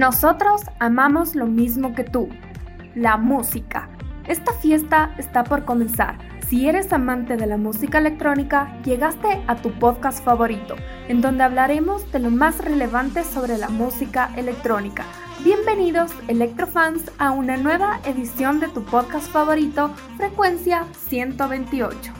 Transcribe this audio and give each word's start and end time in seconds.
Nosotros 0.00 0.62
amamos 0.78 1.34
lo 1.34 1.44
mismo 1.44 1.94
que 1.94 2.04
tú, 2.04 2.30
la 2.94 3.18
música. 3.18 3.90
Esta 4.26 4.54
fiesta 4.54 5.14
está 5.18 5.44
por 5.44 5.66
comenzar. 5.66 6.16
Si 6.48 6.66
eres 6.66 6.90
amante 6.94 7.36
de 7.36 7.46
la 7.46 7.58
música 7.58 7.98
electrónica, 7.98 8.74
llegaste 8.82 9.44
a 9.46 9.56
tu 9.56 9.70
podcast 9.72 10.24
favorito, 10.24 10.76
en 11.08 11.20
donde 11.20 11.44
hablaremos 11.44 12.10
de 12.12 12.20
lo 12.20 12.30
más 12.30 12.64
relevante 12.64 13.24
sobre 13.24 13.58
la 13.58 13.68
música 13.68 14.30
electrónica. 14.38 15.04
Bienvenidos, 15.44 16.12
electrofans, 16.28 17.02
a 17.18 17.32
una 17.32 17.58
nueva 17.58 18.00
edición 18.04 18.58
de 18.58 18.68
tu 18.68 18.82
podcast 18.82 19.30
favorito, 19.30 19.90
Frecuencia 20.16 20.86
128. 21.08 22.19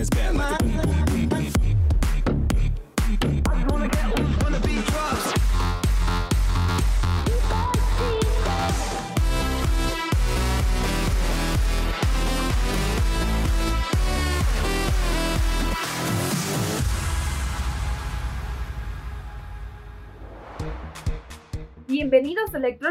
Bienvenidos 0.00 0.30
Electro 0.30 0.59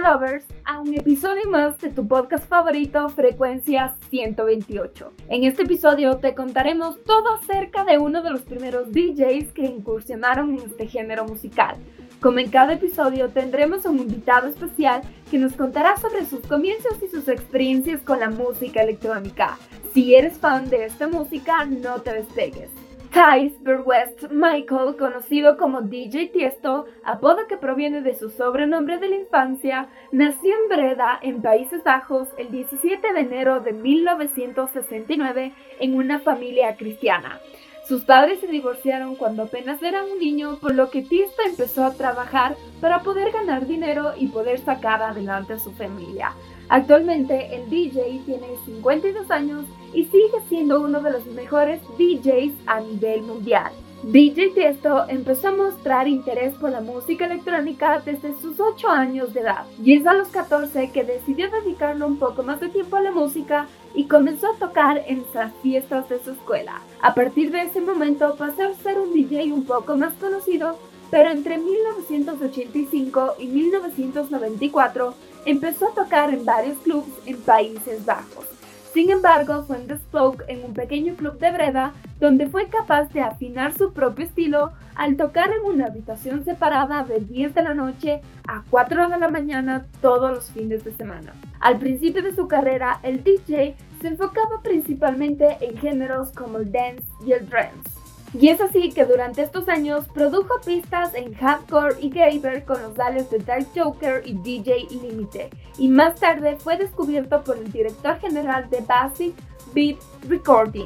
Lovers 0.09 0.45
a 0.65 0.79
un 0.79 0.95
episodio 0.95 1.47
más 1.51 1.77
de 1.77 1.91
tu 1.91 2.07
podcast 2.07 2.43
favorito 2.49 3.09
Frecuencia 3.09 3.93
128. 4.09 5.13
En 5.27 5.43
este 5.43 5.61
episodio 5.61 6.17
te 6.17 6.33
contaremos 6.33 6.99
todo 7.03 7.35
acerca 7.35 7.83
de 7.83 7.99
uno 7.99 8.23
de 8.23 8.31
los 8.31 8.41
primeros 8.41 8.91
DJs 8.91 9.53
que 9.53 9.65
incursionaron 9.65 10.55
en 10.55 10.65
este 10.65 10.87
género 10.87 11.25
musical. 11.25 11.75
Como 12.21 12.39
en 12.39 12.49
cada 12.49 12.73
episodio 12.73 13.29
tendremos 13.29 13.85
un 13.85 13.99
invitado 13.99 14.47
especial 14.47 15.03
que 15.29 15.37
nos 15.37 15.53
contará 15.53 15.95
sobre 15.97 16.25
sus 16.25 16.39
comienzos 16.39 16.97
y 17.03 17.07
sus 17.07 17.27
experiencias 17.27 18.01
con 18.01 18.19
la 18.19 18.31
música 18.31 18.81
electrónica. 18.81 19.59
Si 19.93 20.15
eres 20.15 20.39
fan 20.39 20.71
de 20.71 20.85
esta 20.85 21.07
música, 21.07 21.65
no 21.65 22.01
te 22.01 22.13
despegues. 22.13 22.71
Thais 23.11 23.53
West 23.85 24.29
Michael, 24.29 24.95
conocido 24.95 25.57
como 25.57 25.81
DJ 25.81 26.27
Tiesto, 26.27 26.85
apodo 27.03 27.47
que 27.47 27.57
proviene 27.57 28.01
de 28.01 28.13
su 28.13 28.29
sobrenombre 28.29 28.99
de 28.99 29.09
la 29.09 29.15
infancia, 29.15 29.89
nació 30.11 30.53
en 30.53 30.69
Breda, 30.69 31.19
en 31.23 31.41
Países 31.41 31.83
Bajos, 31.83 32.27
el 32.37 32.51
17 32.51 33.11
de 33.11 33.19
enero 33.19 33.61
de 33.61 33.73
1969 33.73 35.53
en 35.79 35.95
una 35.95 36.19
familia 36.19 36.75
cristiana. 36.75 37.39
Sus 37.87 38.03
padres 38.03 38.41
se 38.41 38.47
divorciaron 38.47 39.15
cuando 39.15 39.43
apenas 39.43 39.81
era 39.81 40.03
un 40.03 40.19
niño, 40.19 40.59
por 40.61 40.75
lo 40.75 40.91
que 40.91 41.01
Tiesto 41.01 41.41
empezó 41.43 41.85
a 41.85 41.95
trabajar 41.95 42.55
para 42.79 43.01
poder 43.01 43.31
ganar 43.31 43.65
dinero 43.65 44.13
y 44.15 44.27
poder 44.27 44.59
sacar 44.59 45.01
adelante 45.01 45.53
a 45.53 45.59
su 45.59 45.71
familia. 45.71 46.33
Actualmente 46.69 47.55
el 47.55 47.67
DJ 47.67 48.21
tiene 48.25 48.47
52 48.65 49.31
años 49.31 49.65
y 49.91 50.05
sigue 50.05 50.39
siendo 50.47 50.81
uno 50.81 51.01
de 51.01 51.11
los 51.11 51.25
mejores 51.25 51.81
DJs 51.97 52.53
a 52.67 52.79
nivel 52.81 53.23
mundial. 53.23 53.71
DJ 54.03 54.51
Tiesto 54.51 55.09
empezó 55.09 55.49
a 55.49 55.55
mostrar 55.55 56.07
interés 56.07 56.53
por 56.53 56.69
la 56.69 56.79
música 56.79 57.25
electrónica 57.25 58.01
desde 58.05 58.39
sus 58.39 58.57
8 58.59 58.87
años 58.87 59.33
de 59.33 59.41
edad 59.41 59.65
y 59.83 59.95
es 59.95 60.07
a 60.07 60.13
los 60.13 60.29
14 60.29 60.91
que 60.91 61.03
decidió 61.03 61.49
dedicarle 61.49 62.05
un 62.05 62.17
poco 62.17 62.43
más 62.43 62.61
de 62.61 62.69
tiempo 62.69 62.95
a 62.95 63.01
la 63.01 63.11
música 63.11 63.67
y 63.93 64.05
comenzó 64.05 64.47
a 64.47 64.57
tocar 64.57 65.03
en 65.07 65.25
las 65.33 65.51
fiestas 65.55 66.07
de 66.07 66.23
su 66.23 66.31
escuela. 66.31 66.81
A 67.01 67.13
partir 67.13 67.51
de 67.51 67.63
ese 67.63 67.81
momento 67.81 68.35
pasó 68.37 68.63
a 68.63 68.73
ser 68.75 68.99
un 68.99 69.11
DJ 69.11 69.51
un 69.51 69.65
poco 69.65 69.97
más 69.97 70.13
conocido, 70.13 70.77
pero 71.11 71.31
entre 71.31 71.57
1985 71.57 73.35
y 73.39 73.47
1994 73.47 75.15
empezó 75.45 75.87
a 75.87 75.93
tocar 75.93 76.33
en 76.33 76.45
varios 76.45 76.77
clubs 76.79 77.09
en 77.25 77.37
Países 77.41 78.05
Bajos. 78.05 78.45
Sin 78.93 79.11
embargo, 79.11 79.63
fue 79.65 79.77
en 79.77 79.97
Spoke, 79.97 80.45
en 80.47 80.65
un 80.65 80.73
pequeño 80.73 81.13
club 81.15 81.37
de 81.37 81.51
Breda, 81.51 81.93
donde 82.19 82.47
fue 82.47 82.67
capaz 82.69 83.13
de 83.13 83.21
afinar 83.21 83.77
su 83.77 83.93
propio 83.93 84.25
estilo 84.25 84.71
al 84.95 85.15
tocar 85.15 85.51
en 85.51 85.63
una 85.63 85.85
habitación 85.85 86.43
separada 86.43 87.03
de 87.03 87.19
10 87.19 87.53
de 87.53 87.63
la 87.63 87.73
noche 87.75 88.21
a 88.47 88.63
4 88.69 89.09
de 89.09 89.19
la 89.19 89.29
mañana 89.29 89.85
todos 90.01 90.31
los 90.31 90.51
fines 90.51 90.83
de 90.83 90.91
semana. 90.91 91.33
Al 91.59 91.77
principio 91.77 92.23
de 92.23 92.35
su 92.35 92.47
carrera, 92.47 92.99
el 93.03 93.23
DJ 93.23 93.75
se 94.01 94.07
enfocaba 94.07 94.61
principalmente 94.63 95.57
en 95.61 95.77
géneros 95.77 96.31
como 96.31 96.57
el 96.57 96.71
dance 96.71 97.03
y 97.25 97.33
el 97.33 97.47
trance. 97.47 97.98
Y 98.33 98.49
es 98.49 98.61
así 98.61 98.89
que 98.89 99.05
durante 99.05 99.41
estos 99.41 99.67
años 99.69 100.05
produjo 100.13 100.61
pistas 100.63 101.15
en 101.15 101.33
hardcore 101.33 101.95
y 101.99 102.09
gamer 102.09 102.63
con 102.63 102.81
los 102.81 102.93
dales 102.95 103.29
de 103.31 103.39
Dark 103.39 103.67
Joker 103.75 104.21
y 104.25 104.33
DJ 104.33 104.87
Limite, 104.91 105.49
y 105.77 105.87
más 105.87 106.15
tarde 106.15 106.55
fue 106.57 106.77
descubierto 106.77 107.43
por 107.43 107.57
el 107.57 107.71
director 107.71 108.19
general 108.19 108.69
de 108.69 108.81
Basic 108.81 109.33
Beat 109.73 109.97
Recording. 110.27 110.85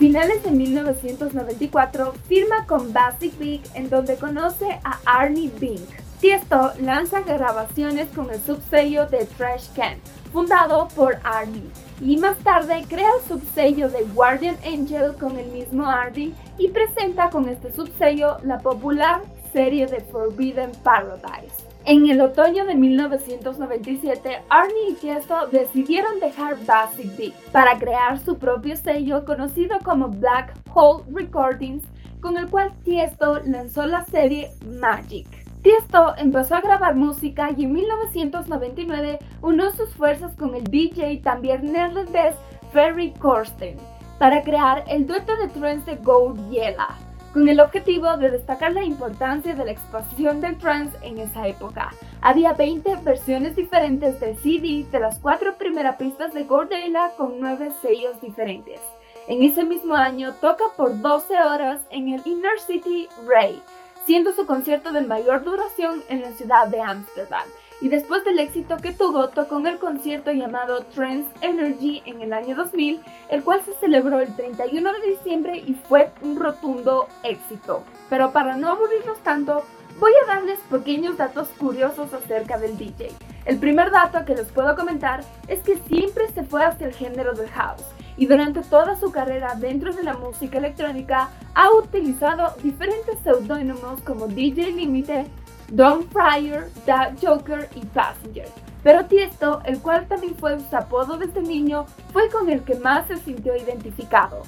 Finales 0.00 0.42
de 0.42 0.50
1994 0.50 2.14
firma 2.26 2.64
con 2.66 2.90
Basic 2.90 3.36
Big 3.38 3.60
en 3.74 3.90
donde 3.90 4.16
conoce 4.16 4.80
a 4.82 4.98
Arnie 5.04 5.50
Bink. 5.60 5.90
Tiesto 6.22 6.72
lanza 6.80 7.20
grabaciones 7.20 8.08
con 8.16 8.30
el 8.30 8.40
subsello 8.40 9.04
de 9.08 9.26
Trash 9.26 9.68
Can, 9.76 9.98
fundado 10.32 10.88
por 10.96 11.18
Arnie, 11.22 11.68
y 12.00 12.16
más 12.16 12.38
tarde 12.38 12.82
crea 12.88 13.10
el 13.20 13.28
subsello 13.28 13.90
de 13.90 14.04
Guardian 14.14 14.56
Angel 14.64 15.14
con 15.20 15.38
el 15.38 15.50
mismo 15.50 15.86
Arnie 15.86 16.32
y 16.56 16.68
presenta 16.68 17.28
con 17.28 17.46
este 17.50 17.70
subsello 17.70 18.38
la 18.42 18.58
popular 18.58 19.20
serie 19.52 19.86
de 19.86 20.00
Forbidden 20.00 20.72
Paradise. 20.82 21.69
En 21.90 22.08
el 22.08 22.20
otoño 22.20 22.66
de 22.66 22.76
1997, 22.76 24.42
Arnie 24.48 24.90
y 24.90 24.94
Tiesto 24.94 25.48
decidieron 25.48 26.20
dejar 26.20 26.54
Basic 26.64 27.16
Beat 27.16 27.34
para 27.50 27.80
crear 27.80 28.16
su 28.20 28.38
propio 28.38 28.76
sello 28.76 29.24
conocido 29.24 29.76
como 29.82 30.06
Black 30.06 30.54
Hole 30.72 31.02
Recordings, 31.12 31.82
con 32.20 32.36
el 32.36 32.48
cual 32.48 32.72
Tiesto 32.84 33.40
lanzó 33.44 33.86
la 33.86 34.04
serie 34.04 34.52
Magic. 34.78 35.26
Tiesto 35.62 36.14
empezó 36.16 36.54
a 36.54 36.60
grabar 36.60 36.94
música 36.94 37.50
y 37.56 37.64
en 37.64 37.72
1999 37.72 39.18
unió 39.42 39.72
sus 39.72 39.92
fuerzas 39.96 40.36
con 40.36 40.54
el 40.54 40.62
DJ 40.62 41.22
también 41.24 41.72
neerlandés 41.72 42.36
Ferry 42.72 43.10
Korsten 43.18 43.78
para 44.20 44.44
crear 44.44 44.84
el 44.86 45.08
dueto 45.08 45.36
de 45.38 45.48
trance 45.48 45.90
de 45.90 45.96
Gold 45.96 46.50
Yella 46.50 47.09
con 47.32 47.48
el 47.48 47.60
objetivo 47.60 48.16
de 48.16 48.30
destacar 48.30 48.72
la 48.72 48.84
importancia 48.84 49.54
de 49.54 49.64
la 49.64 49.70
expansión 49.70 50.40
del 50.40 50.58
trance 50.58 50.96
en 51.02 51.18
esa 51.18 51.46
época. 51.46 51.90
Había 52.20 52.52
20 52.52 52.96
versiones 53.02 53.56
diferentes 53.56 54.18
del 54.20 54.36
CD 54.36 54.84
de 54.90 55.00
las 55.00 55.18
cuatro 55.18 55.56
primeras 55.56 55.96
pistas 55.96 56.34
de 56.34 56.44
Gordela 56.44 57.12
con 57.16 57.40
nueve 57.40 57.70
sellos 57.82 58.20
diferentes. 58.20 58.80
En 59.28 59.42
ese 59.42 59.64
mismo 59.64 59.94
año 59.94 60.34
toca 60.40 60.64
por 60.76 61.00
12 61.00 61.34
horas 61.40 61.80
en 61.90 62.08
el 62.08 62.22
Inner 62.24 62.58
City 62.66 63.08
Ray, 63.26 63.62
siendo 64.06 64.32
su 64.32 64.44
concierto 64.44 64.92
de 64.92 65.02
mayor 65.02 65.44
duración 65.44 66.02
en 66.08 66.22
la 66.22 66.32
ciudad 66.32 66.66
de 66.66 66.80
Ámsterdam. 66.80 67.46
Y 67.80 67.88
después 67.88 68.24
del 68.24 68.38
éxito 68.38 68.76
que 68.76 68.92
tuvo, 68.92 69.28
tocó 69.28 69.58
en 69.58 69.66
el 69.66 69.78
concierto 69.78 70.30
llamado 70.32 70.84
Trans 70.94 71.26
Energy 71.40 72.02
en 72.04 72.20
el 72.20 72.32
año 72.32 72.54
2000, 72.54 73.00
el 73.30 73.42
cual 73.42 73.62
se 73.64 73.72
celebró 73.74 74.20
el 74.20 74.34
31 74.34 74.92
de 74.92 75.10
diciembre 75.10 75.56
y 75.56 75.74
fue 75.74 76.10
un 76.20 76.38
rotundo 76.38 77.08
éxito. 77.22 77.84
Pero 78.08 78.32
para 78.32 78.56
no 78.56 78.68
aburrirnos 78.68 79.18
tanto, 79.20 79.64
voy 79.98 80.12
a 80.22 80.34
darles 80.34 80.58
pequeños 80.70 81.16
datos 81.16 81.48
curiosos 81.58 82.12
acerca 82.12 82.58
del 82.58 82.76
DJ. 82.76 83.10
El 83.46 83.58
primer 83.58 83.90
dato 83.90 84.24
que 84.24 84.34
les 84.34 84.48
puedo 84.48 84.76
comentar 84.76 85.24
es 85.48 85.60
que 85.60 85.78
siempre 85.88 86.28
se 86.28 86.44
fue 86.44 86.64
hacia 86.64 86.86
el 86.86 86.94
género 86.94 87.32
del 87.32 87.48
house 87.48 87.84
y 88.16 88.26
durante 88.26 88.60
toda 88.60 88.96
su 88.96 89.10
carrera 89.10 89.54
dentro 89.54 89.94
de 89.94 90.02
la 90.02 90.12
música 90.14 90.58
electrónica 90.58 91.30
ha 91.54 91.70
utilizado 91.72 92.54
diferentes 92.62 93.18
seudónimos 93.24 94.02
como 94.02 94.26
DJ 94.26 94.72
Limite, 94.72 95.26
Don 95.70 96.08
Fryer, 96.08 96.68
Da 96.84 97.14
Joker 97.20 97.68
y 97.74 97.84
Passenger. 97.86 98.48
Pero 98.82 99.04
Tiesto, 99.06 99.60
el 99.64 99.80
cual 99.80 100.06
también 100.08 100.34
fue 100.36 100.58
su 100.58 100.76
apodo 100.76 101.16
desde 101.16 101.42
niño, 101.42 101.86
fue 102.12 102.28
con 102.30 102.48
el 102.48 102.62
que 102.62 102.74
más 102.76 103.06
se 103.06 103.16
sintió 103.18 103.54
identificado. 103.56 104.42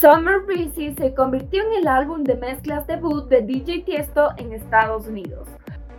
Summer 0.00 0.40
Breezy 0.46 0.94
se 0.94 1.12
convirtió 1.12 1.62
en 1.62 1.74
el 1.74 1.86
álbum 1.86 2.24
de 2.24 2.34
mezclas 2.34 2.86
debut 2.86 3.28
de 3.28 3.42
DJ 3.42 3.80
Tiesto 3.80 4.30
en 4.38 4.54
Estados 4.54 5.06
Unidos, 5.06 5.46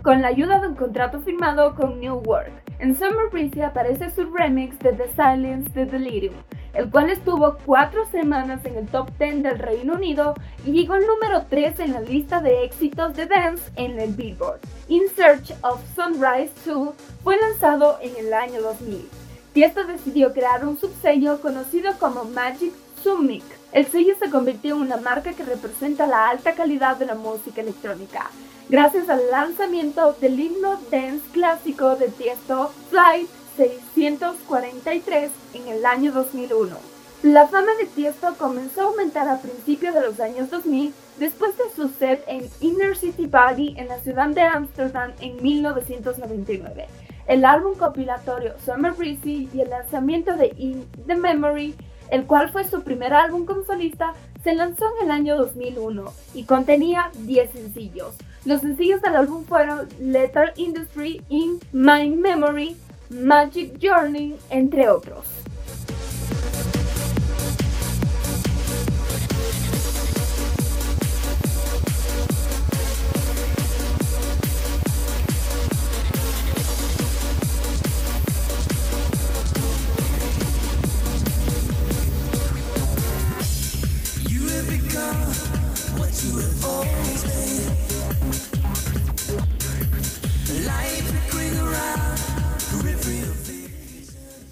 con 0.02 0.24
la 0.24 0.30
ayuda 0.30 0.60
de 0.60 0.70
un 0.70 0.76
contrato 0.76 1.22
firmado 1.22 1.76
con 1.76 2.00
New 2.00 2.16
World. 2.26 2.52
En 2.80 2.96
Summer 2.96 3.30
Breezy 3.32 3.62
aparece 3.62 4.10
su 4.10 4.26
remix 4.34 4.80
de 4.80 4.94
The 4.94 5.08
Silence 5.10 5.70
de 5.74 5.86
Delirium, 5.86 6.34
el 6.74 6.90
cual 6.90 7.12
estuvo 7.12 7.58
cuatro 7.64 8.04
semanas 8.08 8.66
en 8.66 8.76
el 8.78 8.88
top 8.88 9.08
10 9.20 9.44
del 9.44 9.60
Reino 9.60 9.94
Unido 9.94 10.34
y 10.66 10.72
llegó 10.72 10.96
al 10.96 11.06
número 11.06 11.46
3 11.48 11.80
en 11.82 11.94
la 11.94 12.02
lista 12.02 12.42
de 12.42 12.64
éxitos 12.64 13.14
de 13.16 13.28
dance 13.28 13.72
en 13.76 14.00
el 14.00 14.16
Billboard. 14.16 14.62
In 14.88 15.04
Search 15.16 15.54
of 15.62 15.80
Sunrise 15.96 16.54
2 16.66 16.96
fue 17.24 17.40
lanzado 17.40 18.00
en 18.02 18.16
el 18.26 18.34
año 18.34 18.64
2000. 18.64 19.08
Tiesto 19.54 19.84
decidió 19.84 20.34
crear 20.34 20.66
un 20.66 20.76
subsello 20.80 21.40
conocido 21.40 21.94
como 22.00 22.24
Magic 22.24 22.74
Summit 23.04 23.44
el 23.72 23.86
sello 23.88 24.16
se 24.20 24.30
convirtió 24.30 24.76
en 24.76 24.82
una 24.82 24.98
marca 24.98 25.34
que 25.34 25.44
representa 25.44 26.08
la 26.08 26.30
alta 26.30 26.54
calidad 26.54 26.98
de 26.98 27.06
la 27.06 27.16
música 27.16 27.62
electrónica, 27.62 28.30
gracias 28.70 29.10
al 29.10 29.30
lanzamiento 29.32 30.14
del 30.20 30.40
himno 30.40 30.80
dance 30.92 31.24
clásico 31.32 31.96
de 31.96 32.10
Tiesto 32.10 32.72
Flight 32.90 33.30
643 33.56 35.32
en 35.54 35.68
el 35.68 35.86
año 35.86 36.12
2001. 36.12 36.76
La 37.24 37.48
fama 37.48 37.72
de 37.80 37.86
Tiesto 37.86 38.34
comenzó 38.38 38.82
a 38.82 38.86
aumentar 38.86 39.28
a 39.28 39.38
principios 39.38 39.94
de 39.94 40.02
los 40.02 40.20
años 40.20 40.50
2000 40.50 40.94
después 41.20 41.56
de 41.56 41.64
su 41.76 41.88
set 41.88 42.24
en 42.28 42.50
Inner 42.62 42.98
City 42.98 43.28
Party 43.28 43.76
en 43.78 43.88
la 43.88 44.00
ciudad 44.00 44.30
de 44.30 44.42
Amsterdam 44.42 45.12
en 45.20 45.42
1999. 45.42 46.88
El 47.28 47.46
álbum 47.46 47.76
compilatorio 47.76 48.56
Summer 48.66 48.94
Breezy 48.94 49.48
y 49.54 49.62
el 49.62 49.70
lanzamiento 49.70 50.36
de 50.36 50.54
In 50.58 50.88
the 51.06 51.16
Memory 51.16 51.76
el 52.12 52.26
cual 52.26 52.52
fue 52.52 52.64
su 52.64 52.84
primer 52.84 53.14
álbum 53.14 53.46
como 53.46 53.64
solista, 53.64 54.14
se 54.44 54.54
lanzó 54.54 54.86
en 54.98 55.06
el 55.06 55.12
año 55.12 55.38
2001 55.38 56.14
y 56.36 56.44
contenía 56.44 57.10
10 57.18 57.52
sencillos. 57.52 58.16
Los 58.46 58.62
sencillos 58.62 59.02
del 59.02 59.16
álbum 59.16 59.46
fueron 59.46 59.88
Letter 60.00 60.54
Industry, 60.58 61.22
In 61.30 61.60
My 61.72 62.10
Memory, 62.10 62.76
Magic 63.10 63.78
Journey, 63.82 64.36
entre 64.50 64.90
otros. 64.90 65.41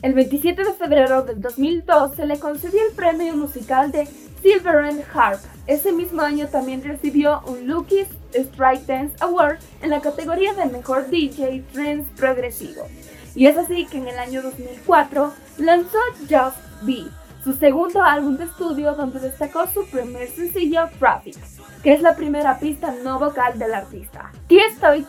El 0.02 0.14
27 0.14 0.64
de 0.64 0.74
febrero 0.74 1.24
del 1.24 1.42
2002 1.42 2.16
se 2.16 2.26
le 2.26 2.40
concedió 2.40 2.80
el 2.88 2.96
premio 2.96 3.36
musical 3.36 3.92
de 3.92 4.08
Silver 4.42 4.86
and 4.86 5.04
Harp. 5.14 5.42
Ese 5.68 5.92
mismo 5.92 6.22
año 6.22 6.48
también 6.48 6.82
recibió 6.82 7.42
un 7.46 7.68
Lucky's 7.68 8.08
Strike 8.34 8.86
Dance 8.86 9.14
Award 9.20 9.58
en 9.82 9.90
la 9.90 10.00
categoría 10.00 10.54
de 10.54 10.68
mejor 10.68 11.10
DJ 11.10 11.66
Trance 11.74 12.10
Progresivo. 12.16 12.88
Y 13.36 13.48
es 13.48 13.58
así 13.58 13.86
que 13.88 13.98
en 13.98 14.08
el 14.08 14.18
año 14.18 14.42
2004 14.42 15.34
lanzó 15.58 15.98
Just 16.30 16.58
Be, 16.84 17.04
su 17.44 17.52
segundo 17.56 18.02
álbum 18.02 18.38
de 18.38 18.46
estudio 18.46 18.94
donde 18.94 19.20
destacó 19.20 19.68
su 19.68 19.86
primer 19.88 20.30
sencillo 20.30 20.88
Traffic, 20.98 21.36
que 21.84 21.92
es 21.92 22.02
la 22.02 22.16
primera 22.16 22.58
pista 22.58 22.96
no 23.04 23.20
vocal 23.20 23.60
del 23.60 23.74
artista. 23.74 24.32
Tiesto 24.48 24.96
y 24.96 25.04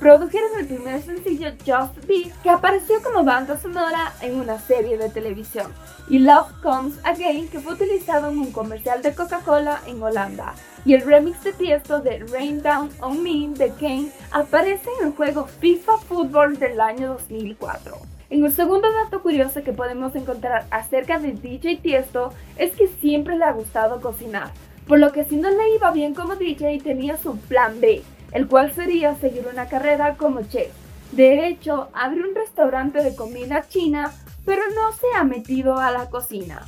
produjeron 0.00 0.50
el 0.58 0.66
primer 0.66 1.02
sencillo 1.02 1.50
Just 1.66 2.06
Be, 2.06 2.30
que 2.42 2.50
apareció 2.50 3.02
como 3.02 3.24
banda 3.24 3.58
sonora 3.58 4.12
en 4.20 4.36
una 4.36 4.58
serie 4.58 4.98
de 4.98 5.08
televisión, 5.08 5.72
y 6.08 6.18
Love 6.18 6.52
Comes 6.62 6.94
Again, 7.04 7.48
que 7.48 7.60
fue 7.60 7.74
utilizado 7.74 8.28
en 8.28 8.38
un 8.38 8.52
comercial 8.52 9.02
de 9.02 9.14
Coca-Cola 9.14 9.80
en 9.86 10.02
Holanda. 10.02 10.54
Y 10.84 10.94
el 10.94 11.02
remix 11.02 11.42
de 11.42 11.54
Tiesto 11.54 12.00
de 12.00 12.18
Rain 12.30 12.62
Down 12.62 12.90
on 13.00 13.22
Me 13.22 13.48
de 13.54 13.70
Kane 13.70 14.10
aparece 14.30 14.90
en 15.00 15.08
el 15.08 15.14
juego 15.14 15.46
FIFA 15.46 15.96
Football 15.98 16.58
del 16.58 16.80
año 16.80 17.14
2004. 17.14 17.96
En 18.30 18.44
el 18.44 18.52
segundo 18.52 18.88
dato 18.92 19.22
curioso 19.22 19.62
que 19.62 19.72
podemos 19.72 20.14
encontrar 20.14 20.66
acerca 20.70 21.18
de 21.18 21.32
DJ 21.32 21.76
Tiesto 21.76 22.32
es 22.56 22.72
que 22.72 22.88
siempre 22.88 23.38
le 23.38 23.44
ha 23.44 23.52
gustado 23.52 24.00
cocinar, 24.00 24.50
por 24.86 24.98
lo 24.98 25.12
que 25.12 25.24
si 25.24 25.36
no 25.36 25.50
le 25.50 25.74
iba 25.74 25.90
bien 25.92 26.14
como 26.14 26.36
DJ 26.36 26.80
tenía 26.80 27.16
su 27.16 27.38
plan 27.38 27.80
B, 27.80 28.02
el 28.34 28.48
cual 28.48 28.74
sería 28.74 29.14
seguir 29.14 29.46
una 29.50 29.66
carrera 29.68 30.16
como 30.16 30.42
chef. 30.42 30.70
De 31.12 31.46
hecho, 31.46 31.88
abre 31.94 32.20
un 32.20 32.34
restaurante 32.34 33.02
de 33.02 33.14
comida 33.14 33.66
china, 33.66 34.12
pero 34.44 34.62
no 34.74 34.92
se 34.92 35.06
ha 35.16 35.24
metido 35.24 35.78
a 35.78 35.90
la 35.90 36.10
cocina. 36.10 36.60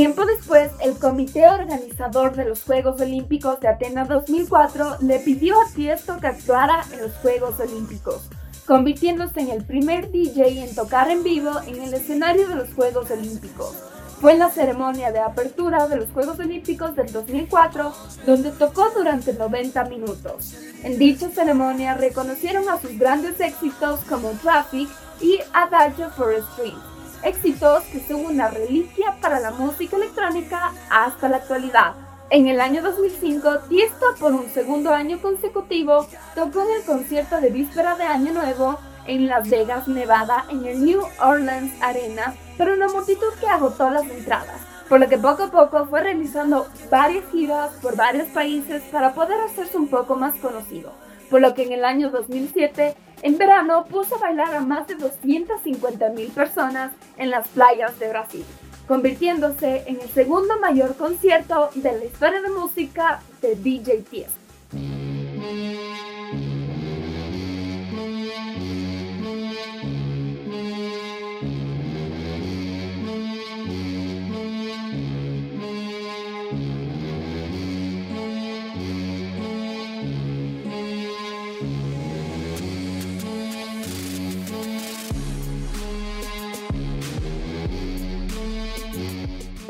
Tiempo 0.00 0.24
después, 0.24 0.70
el 0.82 0.96
comité 0.96 1.46
organizador 1.46 2.34
de 2.34 2.46
los 2.46 2.62
Juegos 2.62 2.98
Olímpicos 3.02 3.60
de 3.60 3.68
Atenas 3.68 4.08
2004 4.08 4.96
le 5.02 5.18
pidió 5.18 5.60
a 5.60 5.70
Tiesto 5.74 6.16
que 6.18 6.26
actuara 6.26 6.86
en 6.90 7.02
los 7.02 7.12
Juegos 7.16 7.60
Olímpicos, 7.60 8.30
convirtiéndose 8.64 9.40
en 9.40 9.50
el 9.50 9.62
primer 9.62 10.10
DJ 10.10 10.64
en 10.64 10.74
tocar 10.74 11.10
en 11.10 11.22
vivo 11.22 11.50
en 11.66 11.82
el 11.82 11.92
escenario 11.92 12.48
de 12.48 12.54
los 12.54 12.72
Juegos 12.72 13.10
Olímpicos. 13.10 13.76
Fue 14.22 14.32
en 14.32 14.38
la 14.38 14.48
ceremonia 14.48 15.12
de 15.12 15.18
apertura 15.18 15.86
de 15.86 15.96
los 15.96 16.08
Juegos 16.12 16.38
Olímpicos 16.38 16.96
del 16.96 17.12
2004, 17.12 17.92
donde 18.24 18.52
tocó 18.52 18.88
durante 18.96 19.34
90 19.34 19.84
minutos. 19.84 20.54
En 20.82 20.98
dicha 20.98 21.28
ceremonia 21.28 21.92
reconocieron 21.92 22.70
a 22.70 22.80
sus 22.80 22.98
grandes 22.98 23.38
éxitos 23.38 24.00
como 24.08 24.30
Traffic 24.42 24.88
y 25.20 25.40
Adagio 25.52 26.08
for 26.16 26.32
a 26.32 26.38
Street 26.38 26.89
éxitos 27.22 27.84
que 27.84 28.00
son 28.00 28.24
una 28.24 28.48
reliquia 28.48 29.16
para 29.20 29.40
la 29.40 29.50
música 29.50 29.96
electrónica 29.96 30.72
hasta 30.90 31.28
la 31.28 31.38
actualidad. 31.38 31.94
En 32.30 32.46
el 32.46 32.60
año 32.60 32.80
2005, 32.82 33.60
Tiesto 33.68 34.06
por 34.20 34.32
un 34.32 34.48
segundo 34.50 34.92
año 34.92 35.20
consecutivo 35.20 36.06
tocó 36.34 36.62
en 36.62 36.76
el 36.76 36.84
concierto 36.84 37.40
de 37.40 37.50
víspera 37.50 37.96
de 37.96 38.04
Año 38.04 38.32
Nuevo 38.32 38.78
en 39.06 39.26
Las 39.26 39.50
Vegas, 39.50 39.88
Nevada, 39.88 40.44
en 40.48 40.64
el 40.64 40.84
New 40.84 41.02
Orleans 41.20 41.72
Arena, 41.82 42.34
pero 42.56 42.74
una 42.74 42.86
multitud 42.88 43.32
que 43.40 43.48
agotó 43.48 43.90
las 43.90 44.04
entradas, 44.04 44.60
por 44.88 45.00
lo 45.00 45.08
que 45.08 45.18
poco 45.18 45.44
a 45.44 45.50
poco 45.50 45.86
fue 45.86 46.02
realizando 46.02 46.68
varias 46.88 47.24
giras 47.32 47.72
por 47.82 47.96
varios 47.96 48.28
países 48.28 48.82
para 48.92 49.12
poder 49.12 49.40
hacerse 49.40 49.76
un 49.76 49.88
poco 49.88 50.14
más 50.14 50.34
conocido, 50.36 50.92
por 51.30 51.40
lo 51.40 51.54
que 51.54 51.62
en 51.62 51.72
el 51.72 51.84
año 51.84 52.10
2007, 52.10 52.94
en 53.22 53.38
verano, 53.38 53.86
puso 53.86 54.16
a 54.16 54.18
bailar 54.18 54.54
a 54.54 54.60
más 54.60 54.88
de 54.88 54.96
250 54.96 56.10
mil 56.10 56.28
personas 56.28 56.92
en 57.16 57.30
las 57.30 57.48
playas 57.48 57.98
de 57.98 58.08
Brasil, 58.08 58.44
convirtiéndose 58.88 59.84
en 59.86 60.00
el 60.00 60.08
segundo 60.10 60.58
mayor 60.58 60.96
concierto 60.96 61.70
de 61.74 61.92
la 61.98 62.04
historia 62.04 62.42
de 62.42 62.50
música 62.50 63.20
de 63.40 63.54
DJ 63.54 64.02
Tiesto. 64.10 64.40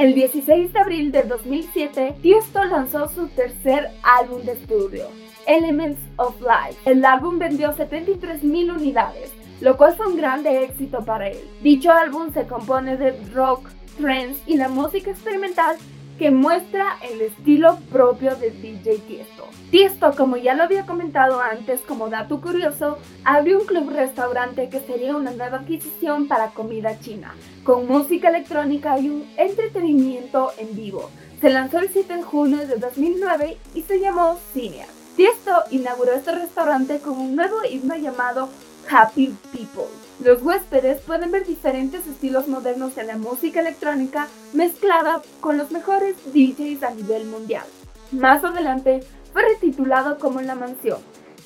El 0.01 0.15
16 0.15 0.73
de 0.73 0.79
abril 0.79 1.13
de 1.13 1.25
2007, 1.25 2.15
Tiesto 2.23 2.65
lanzó 2.65 3.07
su 3.11 3.29
tercer 3.29 3.91
álbum 4.03 4.41
de 4.45 4.53
estudio, 4.53 5.05
Elements 5.47 6.01
of 6.17 6.41
Life. 6.41 6.81
El 6.87 7.05
álbum 7.05 7.39
vendió 7.39 7.77
73.000 7.77 8.77
unidades, 8.77 9.31
lo 9.61 9.77
cual 9.77 9.95
fue 9.95 10.07
un 10.07 10.17
grande 10.17 10.65
éxito 10.65 11.05
para 11.05 11.29
él. 11.29 11.37
Dicho 11.63 11.93
álbum 11.93 12.33
se 12.33 12.47
compone 12.47 12.97
de 12.97 13.15
rock, 13.35 13.69
trance 13.99 14.41
y 14.47 14.57
la 14.57 14.71
música 14.71 15.11
experimental 15.11 15.77
que 16.21 16.31
muestra 16.31 16.99
el 17.11 17.23
estilo 17.23 17.79
propio 17.91 18.37
de 18.37 18.51
DJ 18.51 18.99
Tiesto. 18.99 19.49
Tiesto, 19.71 20.15
como 20.15 20.37
ya 20.37 20.53
lo 20.53 20.65
había 20.65 20.85
comentado 20.85 21.41
antes 21.41 21.81
como 21.81 22.11
dato 22.11 22.43
curioso, 22.43 22.99
abrió 23.25 23.59
un 23.59 23.65
club 23.65 23.89
restaurante 23.89 24.69
que 24.69 24.81
sería 24.81 25.17
una 25.17 25.31
nueva 25.31 25.61
adquisición 25.61 26.29
para 26.29 26.51
comida 26.51 27.01
china, 27.01 27.35
con 27.65 27.87
música 27.87 28.29
electrónica 28.29 28.99
y 28.99 29.09
un 29.09 29.33
entretenimiento 29.39 30.53
en 30.59 30.77
vivo. 30.77 31.09
Se 31.41 31.49
lanzó 31.49 31.79
el 31.79 31.89
7 31.89 32.17
de 32.17 32.23
junio 32.23 32.59
de 32.67 32.77
2009 32.77 33.57
y 33.75 33.81
se 33.81 33.99
llamó 33.99 34.37
Cinea. 34.53 34.89
Tiesto 35.17 35.53
inauguró 35.71 36.13
este 36.13 36.33
restaurante 36.33 36.99
con 36.99 37.17
un 37.19 37.35
nuevo 37.35 37.65
himno 37.65 37.97
llamado 37.97 38.51
Happy 38.91 39.35
People. 39.53 40.10
Los 40.23 40.43
huéspedes 40.43 41.01
pueden 41.01 41.31
ver 41.31 41.47
diferentes 41.47 42.07
estilos 42.07 42.47
modernos 42.47 42.95
de 42.95 43.05
la 43.05 43.17
música 43.17 43.61
electrónica 43.61 44.29
mezclada 44.53 45.23
con 45.41 45.57
los 45.57 45.71
mejores 45.71 46.15
DJs 46.35 46.83
a 46.83 46.91
nivel 46.91 47.25
mundial. 47.25 47.65
Más 48.13 48.45
adelante 48.45 49.01
fue 49.33 49.43
retitulado 49.43 50.19
como 50.19 50.43
La 50.43 50.55
Mansión. 50.55 50.99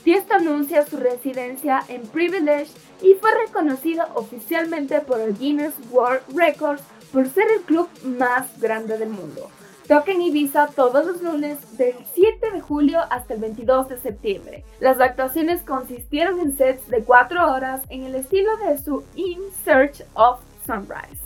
Tiesto 0.02 0.34
anuncia 0.34 0.84
su 0.84 0.96
residencia 0.96 1.84
en 1.88 2.02
Privilege 2.02 2.72
y 3.00 3.14
fue 3.14 3.30
reconocido 3.46 4.06
oficialmente 4.16 5.00
por 5.00 5.20
el 5.20 5.38
Guinness 5.38 5.74
World 5.92 6.22
Records 6.34 6.82
por 7.12 7.28
ser 7.28 7.44
el 7.56 7.62
club 7.62 7.88
más 8.02 8.60
grande 8.60 8.98
del 8.98 9.10
mundo. 9.10 9.50
Toca 9.86 10.12
en 10.12 10.22
Ibiza 10.22 10.68
todos 10.68 11.04
los 11.04 11.22
lunes 11.22 11.58
del 11.76 11.94
7 12.14 12.52
de 12.52 12.60
julio 12.62 13.00
hasta 13.10 13.34
el 13.34 13.40
22 13.40 13.90
de 13.90 13.98
septiembre. 13.98 14.64
Las 14.80 14.98
actuaciones 14.98 15.60
consistieron 15.60 16.40
en 16.40 16.56
sets 16.56 16.88
de 16.88 17.04
4 17.04 17.52
horas 17.52 17.82
en 17.90 18.04
el 18.04 18.14
estilo 18.14 18.50
de 18.66 18.78
su 18.78 19.04
In 19.14 19.40
Search 19.62 20.02
of 20.14 20.40
Sunrise. 20.64 21.20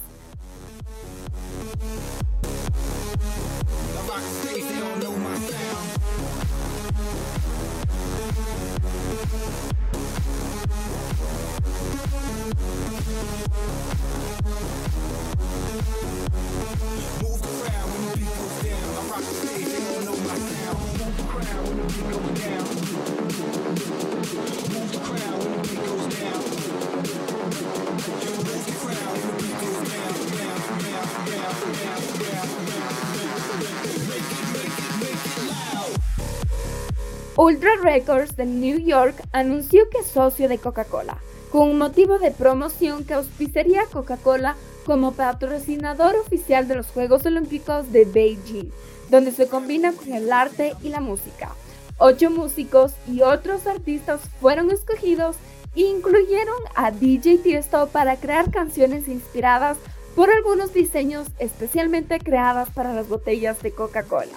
Ultra 37.49 37.77
Records 37.81 38.37
de 38.37 38.45
New 38.45 38.79
York 38.79 39.15
anunció 39.33 39.89
que 39.89 40.01
es 40.01 40.07
socio 40.07 40.51
de 40.51 40.59
Coca-Cola, 40.59 41.17
con 41.51 41.79
motivo 41.79 42.19
de 42.19 42.31
promoción 42.31 43.07
que 43.07 43.15
auspiciaría 43.15 43.87
Coca-Cola 43.91 44.55
como 44.85 45.13
patrocinador 45.13 46.15
oficial 46.17 46.69
de 46.69 46.75
los 46.75 46.89
Juegos 46.89 47.25
Olímpicos 47.25 47.91
de 47.91 48.05
Beijing, 48.05 48.71
donde 49.09 49.31
se 49.31 49.49
combina 49.49 49.95
con 49.95 50.13
el 50.13 50.31
arte 50.31 50.75
y 50.83 50.91
la 50.91 51.01
música. 51.01 51.49
Ocho 51.97 52.31
músicos 52.31 52.93
y 53.07 53.23
otros 53.23 53.67
artistas 53.67 54.21
fueron 54.43 54.71
escogidos 54.71 55.37
e 55.75 55.81
incluyeron 55.81 56.59
a 56.75 56.91
DJ 56.91 57.39
Tiesto 57.39 57.89
para 57.89 58.17
crear 58.17 58.51
canciones 58.51 59.09
inspiradas 59.09 59.79
por 60.15 60.29
algunos 60.29 60.75
diseños 60.75 61.29
especialmente 61.39 62.19
creadas 62.19 62.69
para 62.69 62.93
las 62.93 63.09
botellas 63.09 63.63
de 63.63 63.73
Coca-Cola. 63.73 64.37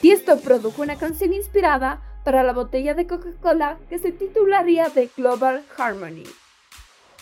Tiesto 0.00 0.38
produjo 0.38 0.82
una 0.82 0.96
canción 0.96 1.32
inspirada 1.32 2.00
para 2.24 2.42
la 2.42 2.52
botella 2.52 2.94
de 2.94 3.06
Coca-Cola 3.06 3.78
que 3.88 3.98
se 3.98 4.12
titularía 4.12 4.88
The 4.90 5.10
Global 5.16 5.64
Harmony. 5.76 6.24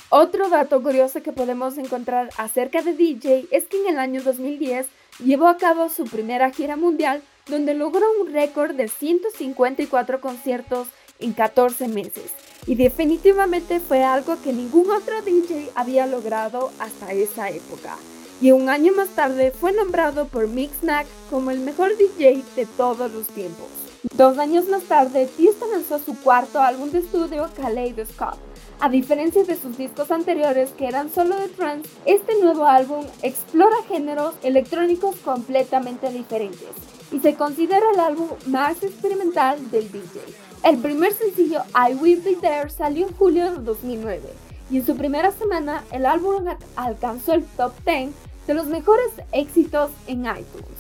Otro 0.09 0.49
dato 0.49 0.83
curioso 0.83 1.23
que 1.23 1.33
podemos 1.33 1.79
encontrar 1.79 2.31
acerca 2.37 2.83
de 2.83 2.95
DJ 2.95 3.47
es 3.51 3.65
que 3.65 3.81
en 3.81 3.95
el 3.95 3.99
año 3.99 4.23
2010 4.23 4.87
llevó 5.25 5.47
a 5.47 5.57
cabo 5.57 5.89
su 5.89 6.05
primera 6.05 6.51
gira 6.51 6.77
mundial 6.77 7.23
donde 7.47 7.75
logró 7.75 8.07
un 8.21 8.33
récord 8.33 8.75
de 8.75 8.89
154 8.89 10.21
conciertos 10.21 10.89
en 11.19 11.33
14 11.33 11.89
meses 11.89 12.33
y 12.67 12.75
definitivamente 12.75 13.81
fue 13.81 14.05
algo 14.05 14.41
que 14.43 14.53
ningún 14.53 14.91
otro 14.91 15.23
DJ 15.23 15.71
había 15.75 16.07
logrado 16.07 16.71
hasta 16.79 17.13
esa 17.13 17.51
época. 17.51 17.97
Y 18.41 18.53
un 18.53 18.69
año 18.69 18.93
más 18.95 19.11
tarde 19.11 19.51
fue 19.51 19.73
nombrado 19.73 20.27
por 20.27 20.49
Mixnack 20.49 21.07
como 21.29 21.51
el 21.51 21.61
mejor 21.61 21.97
DJ 21.97 22.43
de 22.57 22.67
todos 22.67 23.13
los 23.13 23.27
tiempos. 23.29 23.69
Dos 24.03 24.39
años 24.39 24.67
más 24.67 24.85
tarde, 24.85 25.29
Tiesto 25.37 25.67
lanzó 25.71 25.99
su 25.99 26.19
cuarto 26.23 26.59
álbum 26.59 26.91
de 26.91 27.01
estudio, 27.01 27.51
Kaleidoscope. 27.55 28.39
A 28.81 28.89
diferencia 28.89 29.45
de 29.45 29.57
sus 29.57 29.77
discos 29.77 30.11
anteriores 30.11 30.71
que 30.71 30.87
eran 30.87 31.11
solo 31.11 31.37
de 31.37 31.49
trance, 31.49 31.91
este 32.07 32.41
nuevo 32.41 32.65
álbum 32.65 33.05
explora 33.23 33.77
géneros 33.89 34.35
electrónicos 34.43 35.17
completamente 35.17 36.09
diferentes 36.11 36.71
y 37.13 37.21
se 37.21 37.35
considera 37.35 37.85
el 37.93 38.01
álbum 38.01 38.29
más 38.47 38.83
experimental 38.83 39.71
del 39.71 39.93
DJ. 39.93 40.23
El 40.65 40.79
primer 40.79 41.13
sencillo 41.13 41.61
I 41.75 41.93
Will 41.93 42.23
Be 42.23 42.37
There 42.37 42.71
salió 42.71 43.07
en 43.07 43.15
julio 43.17 43.51
de 43.51 43.59
2009 43.59 44.23
y 44.71 44.79
en 44.79 44.87
su 44.87 44.97
primera 44.97 45.31
semana 45.31 45.85
el 45.93 46.07
álbum 46.07 46.47
alcanzó 46.75 47.35
el 47.35 47.45
top 47.45 47.75
10 47.85 48.13
de 48.47 48.55
los 48.55 48.67
mejores 48.67 49.11
éxitos 49.33 49.91
en 50.07 50.21
iTunes. 50.21 50.80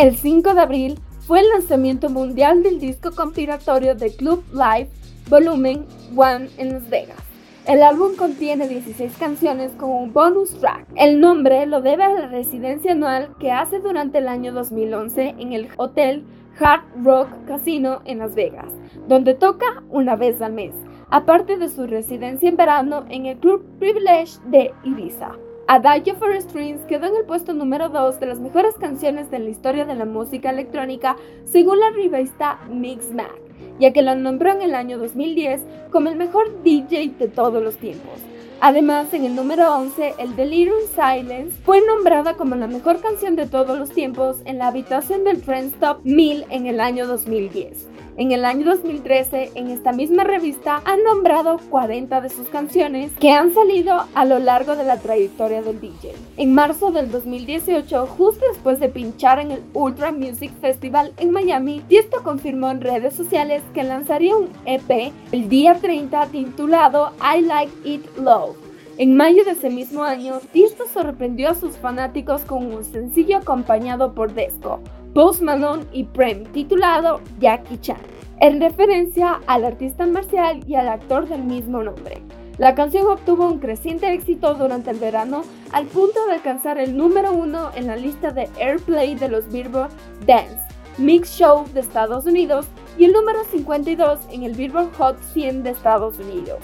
El 0.00 0.16
5 0.16 0.54
de 0.54 0.60
abril 0.60 0.98
fue 1.26 1.40
el 1.40 1.48
lanzamiento 1.50 2.08
mundial 2.08 2.62
del 2.62 2.80
disco 2.80 3.10
compilatorio 3.14 3.94
de 3.94 4.16
Club 4.16 4.42
Live 4.50 4.88
Volumen 5.30 5.86
1 6.16 6.48
en 6.58 6.72
Las 6.72 6.90
Vegas. 6.90 7.22
El 7.64 7.84
álbum 7.84 8.16
contiene 8.16 8.66
16 8.66 9.16
canciones 9.16 9.70
con 9.76 9.90
un 9.90 10.12
bonus 10.12 10.58
track. 10.58 10.88
El 10.96 11.20
nombre 11.20 11.66
lo 11.66 11.80
debe 11.80 12.02
a 12.02 12.12
la 12.12 12.26
residencia 12.26 12.90
anual 12.90 13.36
que 13.38 13.52
hace 13.52 13.78
durante 13.78 14.18
el 14.18 14.26
año 14.26 14.52
2011 14.52 15.36
en 15.38 15.52
el 15.52 15.68
hotel 15.76 16.24
Hard 16.58 16.82
Rock 17.04 17.28
Casino 17.46 18.02
en 18.06 18.18
Las 18.18 18.34
Vegas, 18.34 18.72
donde 19.06 19.34
toca 19.34 19.84
una 19.88 20.16
vez 20.16 20.42
al 20.42 20.52
mes, 20.52 20.74
aparte 21.10 21.58
de 21.58 21.68
su 21.68 21.86
residencia 21.86 22.48
en 22.48 22.56
verano 22.56 23.04
en 23.08 23.26
el 23.26 23.38
Club 23.38 23.64
Privilege 23.78 24.40
de 24.46 24.74
Ibiza. 24.82 25.36
Adagio 25.68 26.16
for 26.16 26.34
Strings 26.42 26.80
quedó 26.88 27.06
en 27.06 27.14
el 27.14 27.24
puesto 27.24 27.54
número 27.54 27.88
2 27.88 28.18
de 28.18 28.26
las 28.26 28.40
mejores 28.40 28.74
canciones 28.74 29.30
de 29.30 29.38
la 29.38 29.50
historia 29.50 29.84
de 29.84 29.94
la 29.94 30.06
música 30.06 30.50
electrónica 30.50 31.14
según 31.44 31.78
la 31.78 31.90
revista 31.90 32.58
Mixmag, 32.68 33.49
ya 33.78 33.92
que 33.92 34.02
lo 34.02 34.14
nombró 34.14 34.52
en 34.52 34.62
el 34.62 34.74
año 34.74 34.98
2010 34.98 35.62
como 35.90 36.08
el 36.08 36.16
mejor 36.16 36.62
DJ 36.62 37.12
de 37.18 37.28
todos 37.28 37.62
los 37.62 37.76
tiempos. 37.76 38.20
Además, 38.62 39.14
en 39.14 39.24
el 39.24 39.34
número 39.34 39.74
11, 39.74 40.14
el 40.18 40.36
Delirium 40.36 40.80
Silence 40.94 41.56
fue 41.64 41.80
nombrada 41.86 42.34
como 42.34 42.56
la 42.56 42.66
mejor 42.66 43.00
canción 43.00 43.34
de 43.34 43.46
todos 43.46 43.78
los 43.78 43.90
tiempos 43.90 44.36
en 44.44 44.58
la 44.58 44.66
habitación 44.66 45.24
del 45.24 45.40
Trend 45.40 45.80
Top 45.80 46.00
1000 46.04 46.44
en 46.50 46.66
el 46.66 46.78
año 46.78 47.06
2010. 47.06 47.88
En 48.16 48.32
el 48.32 48.44
año 48.44 48.66
2013, 48.66 49.52
en 49.54 49.68
esta 49.68 49.92
misma 49.92 50.24
revista, 50.24 50.82
han 50.84 51.02
nombrado 51.04 51.58
40 51.70 52.20
de 52.20 52.28
sus 52.28 52.48
canciones 52.48 53.12
que 53.18 53.32
han 53.32 53.54
salido 53.54 54.04
a 54.14 54.24
lo 54.24 54.38
largo 54.38 54.76
de 54.76 54.84
la 54.84 54.98
trayectoria 54.98 55.62
del 55.62 55.80
DJ. 55.80 56.14
En 56.36 56.54
marzo 56.54 56.90
del 56.90 57.10
2018, 57.10 58.06
justo 58.06 58.44
después 58.52 58.80
de 58.80 58.88
pinchar 58.88 59.38
en 59.38 59.52
el 59.52 59.62
Ultra 59.74 60.12
Music 60.12 60.52
Festival 60.60 61.12
en 61.18 61.30
Miami, 61.30 61.80
Tiesto 61.88 62.22
confirmó 62.22 62.70
en 62.70 62.80
redes 62.80 63.14
sociales 63.14 63.62
que 63.74 63.84
lanzaría 63.84 64.36
un 64.36 64.48
EP 64.66 65.12
el 65.32 65.48
día 65.48 65.74
30 65.74 66.26
titulado 66.26 67.12
I 67.20 67.42
Like 67.42 67.72
It 67.84 68.16
Low. 68.18 68.69
En 69.00 69.16
mayo 69.16 69.46
de 69.46 69.52
ese 69.52 69.70
mismo 69.70 70.04
año, 70.04 70.40
Tiesto 70.52 70.84
sorprendió 70.86 71.48
a 71.48 71.54
sus 71.54 71.78
fanáticos 71.78 72.42
con 72.42 72.66
un 72.66 72.84
sencillo 72.84 73.38
acompañado 73.38 74.12
por 74.12 74.34
Desco, 74.34 74.80
Post 75.14 75.40
Malone 75.40 75.86
y 75.90 76.04
Prem, 76.04 76.44
titulado 76.52 77.22
Jackie 77.38 77.78
Chan, 77.78 77.96
en 78.40 78.60
referencia 78.60 79.40
al 79.46 79.64
artista 79.64 80.06
marcial 80.06 80.60
y 80.66 80.74
al 80.74 80.90
actor 80.90 81.26
del 81.26 81.44
mismo 81.44 81.82
nombre. 81.82 82.20
La 82.58 82.74
canción 82.74 83.06
obtuvo 83.06 83.50
un 83.50 83.58
creciente 83.58 84.12
éxito 84.12 84.52
durante 84.52 84.90
el 84.90 84.98
verano 84.98 85.44
al 85.72 85.86
punto 85.86 86.26
de 86.26 86.34
alcanzar 86.34 86.76
el 86.76 86.94
número 86.94 87.32
uno 87.32 87.70
en 87.74 87.86
la 87.86 87.96
lista 87.96 88.32
de 88.32 88.50
Airplay 88.60 89.14
de 89.14 89.30
los 89.30 89.50
Billboard 89.50 89.92
Dance 90.26 90.60
Mix 90.98 91.38
Show 91.38 91.64
de 91.72 91.80
Estados 91.80 92.26
Unidos 92.26 92.66
y 92.98 93.06
el 93.06 93.12
número 93.12 93.44
52 93.44 94.18
en 94.30 94.42
el 94.42 94.52
Billboard 94.52 94.92
Hot 94.98 95.16
100 95.32 95.62
de 95.62 95.70
Estados 95.70 96.18
Unidos. 96.18 96.58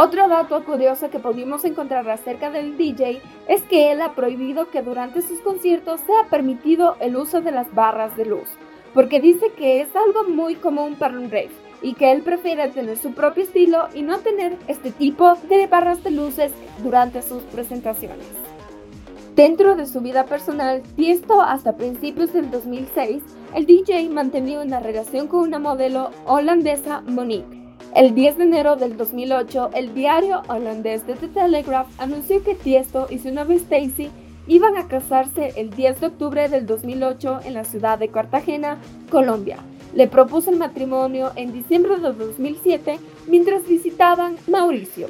Otro 0.00 0.28
dato 0.28 0.64
curioso 0.64 1.10
que 1.10 1.18
pudimos 1.18 1.64
encontrar 1.64 2.08
acerca 2.08 2.52
del 2.52 2.76
DJ 2.76 3.20
es 3.48 3.62
que 3.62 3.90
él 3.90 4.00
ha 4.00 4.12
prohibido 4.12 4.70
que 4.70 4.80
durante 4.80 5.22
sus 5.22 5.40
conciertos 5.40 6.00
sea 6.02 6.30
permitido 6.30 6.94
el 7.00 7.16
uso 7.16 7.40
de 7.40 7.50
las 7.50 7.74
barras 7.74 8.16
de 8.16 8.24
luz, 8.24 8.48
porque 8.94 9.20
dice 9.20 9.50
que 9.56 9.80
es 9.80 9.88
algo 9.96 10.22
muy 10.32 10.54
común 10.54 10.94
para 10.94 11.18
un 11.18 11.28
rave 11.28 11.50
y 11.82 11.94
que 11.94 12.12
él 12.12 12.22
prefiere 12.22 12.68
tener 12.68 12.96
su 12.96 13.12
propio 13.12 13.42
estilo 13.42 13.88
y 13.92 14.02
no 14.02 14.20
tener 14.20 14.56
este 14.68 14.92
tipo 14.92 15.34
de 15.48 15.66
barras 15.66 16.04
de 16.04 16.12
luces 16.12 16.52
durante 16.80 17.20
sus 17.20 17.42
presentaciones. 17.42 18.28
Dentro 19.34 19.74
de 19.74 19.86
su 19.86 20.00
vida 20.00 20.26
personal, 20.26 20.80
Tiesto 20.94 21.40
hasta 21.40 21.76
principios 21.76 22.32
del 22.32 22.52
2006, 22.52 23.20
el 23.52 23.66
DJ 23.66 24.10
mantenía 24.10 24.60
una 24.60 24.78
relación 24.78 25.26
con 25.26 25.40
una 25.40 25.58
modelo 25.58 26.12
holandesa 26.24 27.00
Monique 27.00 27.67
el 27.94 28.14
10 28.14 28.38
de 28.38 28.44
enero 28.44 28.76
del 28.76 28.96
2008, 28.96 29.70
el 29.74 29.94
diario 29.94 30.42
holandés 30.48 31.02
The 31.04 31.14
Telegraph 31.14 31.88
anunció 31.98 32.42
que 32.42 32.54
Tiesto 32.54 33.06
y 33.10 33.18
su 33.18 33.32
novia 33.32 33.56
Stacy 33.56 34.10
iban 34.46 34.76
a 34.76 34.88
casarse 34.88 35.52
el 35.56 35.70
10 35.70 36.00
de 36.00 36.06
octubre 36.06 36.48
del 36.48 36.66
2008 36.66 37.40
en 37.44 37.54
la 37.54 37.64
ciudad 37.64 37.98
de 37.98 38.08
Cartagena, 38.08 38.78
Colombia. 39.10 39.58
Le 39.94 40.06
propuso 40.06 40.50
el 40.50 40.58
matrimonio 40.58 41.32
en 41.36 41.52
diciembre 41.52 41.96
de 41.96 42.12
2007 42.12 42.98
mientras 43.26 43.66
visitaban 43.66 44.36
Mauricio, 44.46 45.08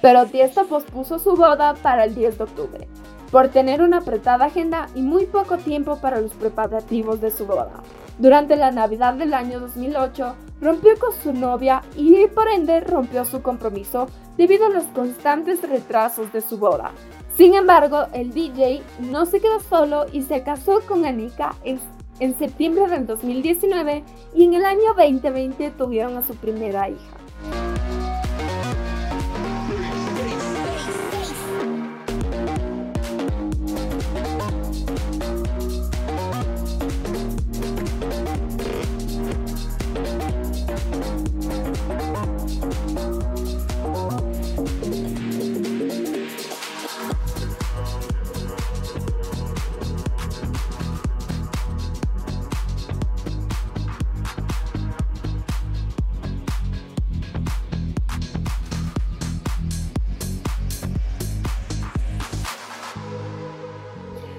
pero 0.00 0.26
Tiesto 0.26 0.66
pospuso 0.66 1.18
su 1.18 1.36
boda 1.36 1.74
para 1.74 2.04
el 2.04 2.14
10 2.14 2.38
de 2.38 2.44
octubre, 2.44 2.88
por 3.30 3.48
tener 3.48 3.82
una 3.82 3.98
apretada 3.98 4.46
agenda 4.46 4.88
y 4.94 5.02
muy 5.02 5.26
poco 5.26 5.58
tiempo 5.58 5.98
para 6.00 6.20
los 6.20 6.32
preparativos 6.32 7.20
de 7.20 7.30
su 7.30 7.46
boda. 7.46 7.82
Durante 8.18 8.56
la 8.56 8.70
Navidad 8.70 9.14
del 9.14 9.34
año 9.34 9.58
2008, 9.58 10.34
rompió 10.60 10.92
con 10.98 11.12
su 11.12 11.32
novia 11.32 11.82
y 11.96 12.26
por 12.28 12.48
ende 12.48 12.80
rompió 12.80 13.24
su 13.24 13.42
compromiso 13.42 14.06
debido 14.36 14.66
a 14.66 14.70
los 14.70 14.84
constantes 14.84 15.68
retrasos 15.68 16.32
de 16.32 16.40
su 16.40 16.58
boda. 16.58 16.92
Sin 17.36 17.54
embargo, 17.54 18.06
el 18.12 18.32
DJ 18.32 18.82
no 19.00 19.26
se 19.26 19.40
quedó 19.40 19.58
solo 19.60 20.06
y 20.12 20.22
se 20.22 20.42
casó 20.44 20.80
con 20.86 21.04
Anika 21.04 21.56
en, 21.64 21.80
en 22.20 22.38
septiembre 22.38 22.86
del 22.86 23.06
2019 23.06 24.04
y 24.34 24.44
en 24.44 24.54
el 24.54 24.64
año 24.64 24.94
2020 24.96 25.70
tuvieron 25.72 26.16
a 26.16 26.22
su 26.22 26.36
primera 26.36 26.88
hija. 26.88 27.23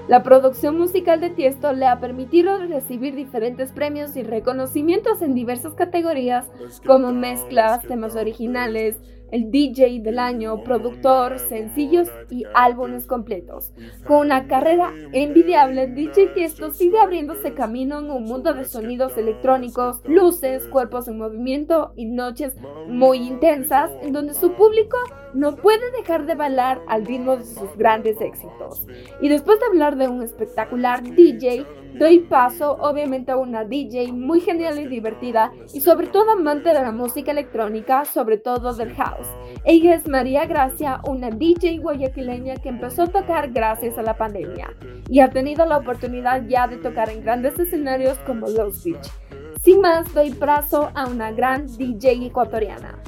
La 0.08 0.22
producción 0.22 0.78
musical 0.78 1.20
de 1.20 1.32
Tiesto 1.32 1.74
le 1.74 1.88
ha 1.88 2.00
permitido 2.00 2.60
recibir 2.60 3.16
diferentes 3.16 3.72
premios 3.72 4.16
y 4.16 4.22
reconocimientos 4.22 5.24
en 5.24 5.34
diversas 5.34 5.74
categorías 5.74 6.46
como 6.86 7.12
mezclas, 7.12 7.82
temas 7.82 8.16
originales, 8.16 8.98
el 9.32 9.52
DJ 9.52 10.02
del 10.02 10.20
año, 10.20 10.64
productor, 10.64 11.40
sencillos 11.40 12.10
y 12.30 12.44
álbumes 12.54 13.06
completos. 13.06 13.74
Con 14.08 14.28
una 14.28 14.48
carrera 14.48 14.94
envidiable, 15.14 15.88
DJ 15.88 16.28
Tiesto 16.28 16.72
sigue 16.72 17.00
abriéndose 17.00 17.54
camino 17.54 18.00
en 18.00 18.10
un 18.10 18.24
mundo 18.24 18.54
de 18.54 18.66
sonidos 18.66 19.18
electrónicos, 19.18 20.02
luces, 20.06 20.68
cuerpos 20.68 21.08
en 21.08 21.18
movimiento 21.18 21.94
y 21.96 22.06
noches 22.06 22.56
muy 22.88 23.18
intensas 23.18 23.92
en 24.02 24.14
donde 24.14 24.34
su 24.34 24.54
público 24.54 24.98
no 25.34 25.56
puede 25.58 25.92
dejar 25.92 26.26
de 26.26 26.36
bailar 26.36 26.82
al 26.88 27.06
ritmo 27.06 27.36
de 27.36 27.44
sus 27.44 27.76
grandes 27.78 28.20
éxitos. 28.22 28.88
Y 29.22 29.28
después 29.28 29.60
de 29.60 29.66
hablar 29.66 29.98
de 29.98 30.08
un 30.08 30.24
espectacular 30.24 31.04
DJ, 31.04 31.66
doy 32.00 32.20
paso 32.20 32.78
obviamente 32.80 33.32
a 33.32 33.38
una 33.38 33.66
DJ 33.66 34.14
muy 34.14 34.40
genial 34.40 34.80
y 34.80 34.88
divertida 34.88 35.52
y 35.74 35.82
sobre 35.82 36.08
todo 36.08 36.32
amante 36.32 36.70
de 36.70 36.76
la 36.76 36.92
música 36.92 37.32
electrónica, 37.32 38.06
sobre 38.06 38.38
todo 38.38 38.74
del 38.74 38.94
house. 38.94 39.15
Ella 39.64 39.96
es 39.96 40.08
María 40.08 40.46
Gracia, 40.46 41.02
una 41.08 41.30
DJ 41.30 41.80
guayaquileña 41.80 42.56
que 42.56 42.70
empezó 42.70 43.04
a 43.04 43.08
tocar 43.08 43.52
gracias 43.52 43.98
a 43.98 44.04
la 44.04 44.18
pandemia 44.18 44.74
y 45.10 45.20
ha 45.20 45.30
tenido 45.30 45.66
la 45.66 45.78
oportunidad 45.78 46.44
ya 46.48 46.68
de 46.68 46.78
tocar 46.78 47.10
en 47.10 47.24
grandes 47.24 47.58
escenarios 47.60 48.18
como 48.20 48.48
Los 48.48 48.84
Beach. 48.84 49.10
Sin 49.64 49.82
más, 49.82 50.14
doy 50.14 50.32
paso 50.32 50.92
a 50.94 51.08
una 51.08 51.32
gran 51.32 51.66
DJ 51.66 52.28
ecuatoriana. 52.28 53.00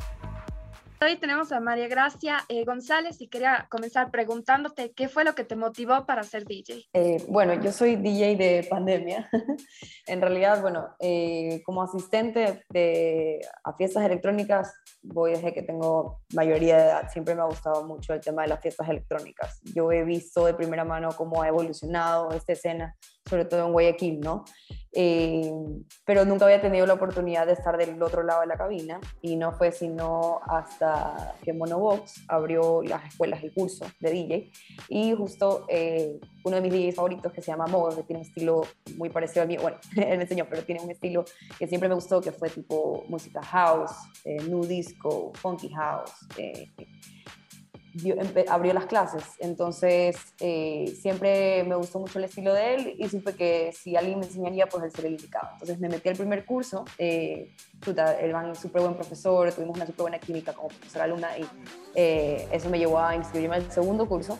Hoy 0.99 1.15
tenemos 1.17 1.51
a 1.51 1.59
María 1.59 1.87
Gracia 1.87 2.43
eh, 2.49 2.65
González 2.65 3.21
y 3.21 3.27
quería 3.27 3.67
comenzar 3.69 4.09
preguntándote 4.09 4.93
qué 4.93 5.07
fue 5.07 5.23
lo 5.23 5.35
que 5.35 5.43
te 5.43 5.55
motivó 5.55 6.07
para 6.07 6.23
ser 6.23 6.43
DJ. 6.45 6.87
Eh, 6.91 7.23
bueno, 7.29 7.53
yo 7.53 7.71
soy 7.71 7.97
DJ 7.97 8.35
de 8.35 8.67
pandemia. 8.67 9.29
en 10.07 10.21
realidad, 10.21 10.59
bueno, 10.59 10.95
eh, 10.99 11.61
como 11.63 11.83
asistente 11.83 12.63
de, 12.69 13.39
a 13.63 13.73
fiestas 13.73 14.05
electrónicas, 14.05 14.73
voy 15.03 15.33
desde 15.33 15.53
que 15.53 15.61
tengo 15.61 16.23
mayoría 16.33 16.77
de 16.77 16.83
edad. 16.85 17.11
Siempre 17.11 17.35
me 17.35 17.41
ha 17.41 17.45
gustado 17.45 17.85
mucho 17.85 18.15
el 18.15 18.21
tema 18.21 18.41
de 18.41 18.47
las 18.47 18.59
fiestas 18.59 18.89
electrónicas. 18.89 19.61
Yo 19.75 19.91
he 19.91 20.03
visto 20.03 20.47
de 20.47 20.55
primera 20.55 20.83
mano 20.83 21.09
cómo 21.15 21.43
ha 21.43 21.47
evolucionado 21.47 22.31
esta 22.31 22.53
escena 22.53 22.95
sobre 23.29 23.45
todo 23.45 23.65
en 23.65 23.71
Guayaquil, 23.73 24.19
¿no? 24.19 24.45
Eh, 24.99 25.51
pero 26.05 26.25
nunca 26.25 26.45
había 26.45 26.59
tenido 26.59 26.87
la 26.87 26.93
oportunidad 26.93 27.45
de 27.45 27.53
estar 27.53 27.77
del 27.77 28.01
otro 28.01 28.23
lado 28.23 28.41
de 28.41 28.47
la 28.47 28.57
cabina 28.57 28.99
y 29.21 29.35
no 29.35 29.51
fue 29.51 29.71
sino 29.71 30.39
hasta 30.47 31.35
que 31.43 31.53
Monobox 31.53 32.23
abrió 32.27 32.81
las 32.81 33.05
escuelas, 33.05 33.43
el 33.43 33.53
curso 33.53 33.85
de 33.99 34.11
DJ 34.11 34.51
y 34.89 35.13
justo 35.13 35.65
eh, 35.69 36.19
uno 36.43 36.55
de 36.55 36.61
mis 36.61 36.73
DJs 36.73 36.95
favoritos 36.95 37.31
que 37.31 37.43
se 37.43 37.51
llama 37.51 37.67
Mogo, 37.67 37.89
que 37.89 38.03
tiene 38.03 38.21
un 38.21 38.27
estilo 38.27 38.61
muy 38.95 39.09
parecido 39.09 39.43
al 39.43 39.49
mío, 39.49 39.61
bueno, 39.61 39.77
él 39.95 40.17
me 40.17 40.23
enseñó, 40.23 40.47
pero 40.49 40.63
tiene 40.63 40.81
un 40.81 40.89
estilo 40.89 41.25
que 41.59 41.67
siempre 41.67 41.89
me 41.89 41.95
gustó, 41.95 42.19
que 42.19 42.31
fue 42.31 42.49
tipo 42.49 43.03
música 43.07 43.43
house, 43.43 43.91
eh, 44.25 44.41
new 44.47 44.65
disco, 44.65 45.31
funky 45.35 45.69
house, 45.69 46.11
abrió 48.49 48.73
las 48.73 48.85
clases. 48.85 49.23
Entonces, 49.39 50.17
eh, 50.39 50.93
siempre 50.99 51.63
me 51.63 51.75
gustó 51.75 51.99
mucho 51.99 52.19
el 52.19 52.25
estilo 52.25 52.53
de 52.53 52.75
él 52.75 52.95
y 52.97 53.07
supe 53.09 53.33
que 53.33 53.71
si 53.73 53.95
alguien 53.95 54.19
me 54.19 54.25
enseñaría, 54.25 54.67
pues 54.67 54.83
él 54.83 54.91
sería 54.91 55.07
el 55.07 55.13
indicado. 55.15 55.49
Entonces, 55.53 55.79
me 55.79 55.89
metí 55.89 56.09
al 56.09 56.15
primer 56.15 56.45
curso. 56.45 56.85
Eh, 56.97 57.55
él 57.85 58.35
va 58.35 58.43
un 58.43 58.55
súper 58.55 58.81
buen 58.81 58.95
profesor, 58.95 59.51
tuvimos 59.53 59.75
una 59.75 59.85
súper 59.85 60.03
buena 60.03 60.19
química 60.19 60.53
como 60.53 60.69
profesora 60.69 61.05
alumna 61.05 61.37
y 61.37 61.45
eh, 61.95 62.47
eso 62.51 62.69
me 62.69 62.79
llevó 62.79 62.99
a 62.99 63.15
inscribirme 63.15 63.55
al 63.55 63.71
segundo 63.71 64.07
curso 64.07 64.37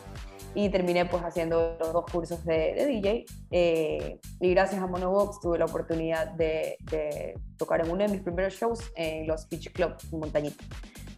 y 0.54 0.68
terminé 0.70 1.04
pues 1.06 1.22
haciendo 1.22 1.76
los 1.78 1.92
dos 1.92 2.04
cursos 2.10 2.44
de, 2.44 2.74
DJ 2.86 3.26
eh, 3.50 4.18
y 4.40 4.50
gracias 4.50 4.82
a 4.82 4.86
Monobox 4.86 5.40
tuve 5.40 5.58
la 5.58 5.66
oportunidad 5.66 6.28
de, 6.32 6.76
de, 6.90 7.38
tocar 7.56 7.80
en 7.80 7.90
uno 7.90 8.04
de 8.04 8.08
mis 8.08 8.22
primeros 8.22 8.54
shows 8.54 8.80
en 8.96 9.26
los 9.26 9.48
Beach 9.48 9.72
Club 9.72 9.94
en 10.12 10.18
Montañita. 10.18 10.64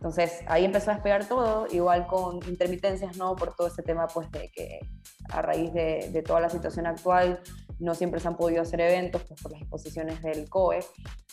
Entonces 0.01 0.41
ahí 0.47 0.65
empezó 0.65 0.91
a 0.91 0.95
despegar 0.95 1.27
todo, 1.29 1.67
igual 1.71 2.07
con 2.07 2.37
intermitencias, 2.49 3.19
¿no? 3.19 3.37
Por 3.37 3.55
todo 3.55 3.67
este 3.67 3.83
tema, 3.83 4.07
pues 4.07 4.31
de 4.31 4.51
que 4.51 4.81
a 5.29 5.43
raíz 5.43 5.75
de, 5.75 6.09
de 6.11 6.23
toda 6.23 6.41
la 6.41 6.49
situación 6.49 6.87
actual 6.87 7.43
no 7.81 7.95
siempre 7.95 8.21
se 8.21 8.29
han 8.29 8.37
podido 8.37 8.63
hacer 8.63 8.81
eventos 8.81 9.23
pues, 9.27 9.41
por 9.43 9.53
las 9.53 9.63
exposiciones 9.63 10.23
del 10.23 10.49
COE, 10.49 10.81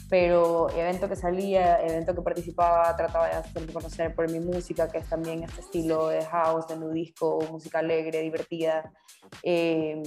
pero 0.09 0.69
evento 0.69 1.09
que 1.09 1.15
salía, 1.15 1.81
evento 1.81 2.15
que 2.15 2.21
participaba, 2.21 2.95
trataba 2.95 3.27
de 3.27 3.33
hacerme 3.33 3.73
conocer 3.73 4.15
por 4.15 4.31
mi 4.31 4.39
música, 4.39 4.87
que 4.87 4.99
es 4.99 5.09
también 5.09 5.43
este 5.43 5.61
estilo 5.61 6.07
de 6.07 6.23
house, 6.25 6.67
de 6.67 6.77
nudisco, 6.77 7.39
música 7.51 7.79
alegre, 7.79 8.21
divertida. 8.21 8.91
Eh, 9.43 10.01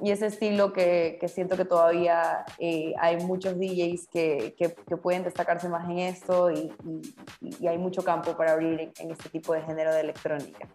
y 0.00 0.10
ese 0.10 0.26
estilo 0.26 0.72
que, 0.72 1.18
siento 1.28 1.56
que 1.56 1.64
todavía 1.64 2.44
eh, 2.58 2.94
hay 2.98 3.16
muchos 3.24 3.58
DJs 3.58 4.08
que, 4.08 4.54
que, 4.56 4.96
pueden 4.96 5.24
destacarse 5.24 5.68
más 5.68 5.88
en 5.88 5.98
esto 5.98 6.50
y, 6.50 6.72
hay 7.66 7.78
mucho 7.78 8.02
campo 8.02 8.36
para 8.36 8.52
abrir 8.52 8.92
en 8.98 9.10
este 9.10 9.28
tipo 9.28 9.54
de 9.54 9.62
género 9.62 9.92
de 9.92 10.00
electrónica. 10.00 10.68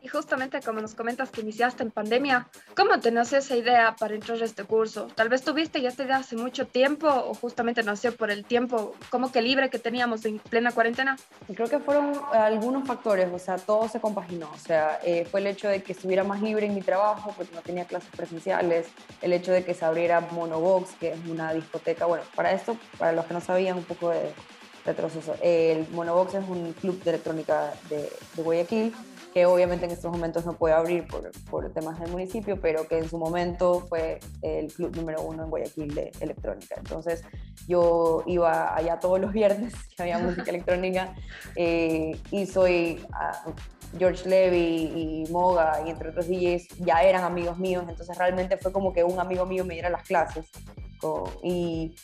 Y 0.00 0.08
justamente 0.08 0.60
como 0.60 0.80
nos 0.80 0.94
comentas 0.94 1.30
que 1.30 1.40
iniciaste 1.40 1.82
en 1.82 1.90
pandemia, 1.90 2.48
¿cómo 2.76 3.00
te 3.00 3.10
nació 3.10 3.38
esa 3.38 3.56
idea 3.56 3.96
para 3.98 4.14
entrar 4.14 4.40
a 4.40 4.44
este 4.44 4.64
curso? 4.64 5.08
Tal 5.14 5.28
vez 5.28 5.42
tuviste 5.42 5.80
ya 5.80 5.88
esta 5.88 6.04
idea 6.04 6.16
hace 6.16 6.36
mucho 6.36 6.66
tiempo 6.66 7.08
o 7.08 7.34
justamente 7.34 7.82
nació 7.82 8.14
por 8.14 8.30
el 8.30 8.44
tiempo 8.44 8.94
como 9.10 9.32
que 9.32 9.42
libre 9.42 9.70
que 9.70 9.78
teníamos 9.78 10.24
en 10.24 10.38
plena 10.38 10.72
cuarentena. 10.72 11.16
Creo 11.52 11.68
que 11.68 11.80
fueron 11.80 12.12
algunos 12.32 12.86
factores, 12.86 13.28
o 13.32 13.38
sea, 13.38 13.56
todo 13.56 13.88
se 13.88 14.00
compaginó. 14.00 14.50
O 14.52 14.58
sea, 14.58 15.00
eh, 15.04 15.26
fue 15.28 15.40
el 15.40 15.48
hecho 15.48 15.68
de 15.68 15.82
que 15.82 15.92
estuviera 15.92 16.22
más 16.22 16.42
libre 16.42 16.66
en 16.66 16.74
mi 16.74 16.82
trabajo 16.82 17.34
porque 17.36 17.54
no 17.54 17.62
tenía 17.62 17.84
clases 17.84 18.10
presenciales, 18.16 18.86
el 19.20 19.32
hecho 19.32 19.52
de 19.52 19.64
que 19.64 19.74
se 19.74 19.84
abriera 19.84 20.20
Monobox, 20.20 20.92
que 21.00 21.12
es 21.12 21.18
una 21.26 21.52
discoteca. 21.52 22.06
Bueno, 22.06 22.24
para 22.36 22.52
esto, 22.52 22.76
para 22.98 23.12
los 23.12 23.24
que 23.26 23.34
no 23.34 23.40
sabían 23.40 23.76
un 23.76 23.84
poco 23.84 24.10
de 24.10 24.32
retroceso, 24.86 25.34
el 25.42 25.88
Monobox 25.90 26.34
es 26.34 26.48
un 26.48 26.72
club 26.74 27.02
de 27.02 27.10
electrónica 27.10 27.72
de, 27.90 28.10
de 28.34 28.42
Guayaquil 28.42 28.94
que 29.32 29.46
obviamente 29.46 29.84
en 29.84 29.92
estos 29.92 30.10
momentos 30.10 30.44
no 30.46 30.54
puede 30.54 30.74
abrir 30.74 31.06
por, 31.06 31.30
por, 31.50 31.72
temas 31.72 32.00
del 32.00 32.10
municipio, 32.10 32.60
pero 32.60 32.86
que 32.88 32.98
en 32.98 33.08
su 33.08 33.18
momento 33.18 33.86
fue 33.88 34.20
el 34.42 34.72
club 34.72 34.94
número 34.96 35.22
uno 35.22 35.44
en 35.44 35.50
Guayaquil 35.50 35.94
de 35.94 36.12
electrónica. 36.20 36.76
Entonces 36.78 37.22
yo 37.66 38.22
iba 38.26 38.74
allá 38.74 38.98
todos 38.98 39.20
los 39.20 39.32
viernes 39.32 39.74
que 39.96 40.02
había 40.02 40.18
música 40.18 40.50
electrónica 40.50 41.14
eh, 41.56 42.18
y 42.30 42.46
soy... 42.46 43.04
Ah, 43.12 43.44
George 43.96 44.28
Levy 44.28 45.24
y 45.26 45.32
Moga 45.32 45.80
y 45.86 45.88
entre 45.88 46.10
otros 46.10 46.28
DJs 46.28 46.76
ya 46.84 47.02
eran 47.02 47.24
amigos 47.24 47.58
míos, 47.58 47.84
entonces 47.88 48.18
realmente 48.18 48.58
fue 48.58 48.70
como 48.70 48.92
que 48.92 49.02
un 49.02 49.18
amigo 49.18 49.46
mío 49.46 49.64
me 49.64 49.72
diera 49.72 49.88
las 49.88 50.02
clases. 50.02 50.44
Y 51.42 51.94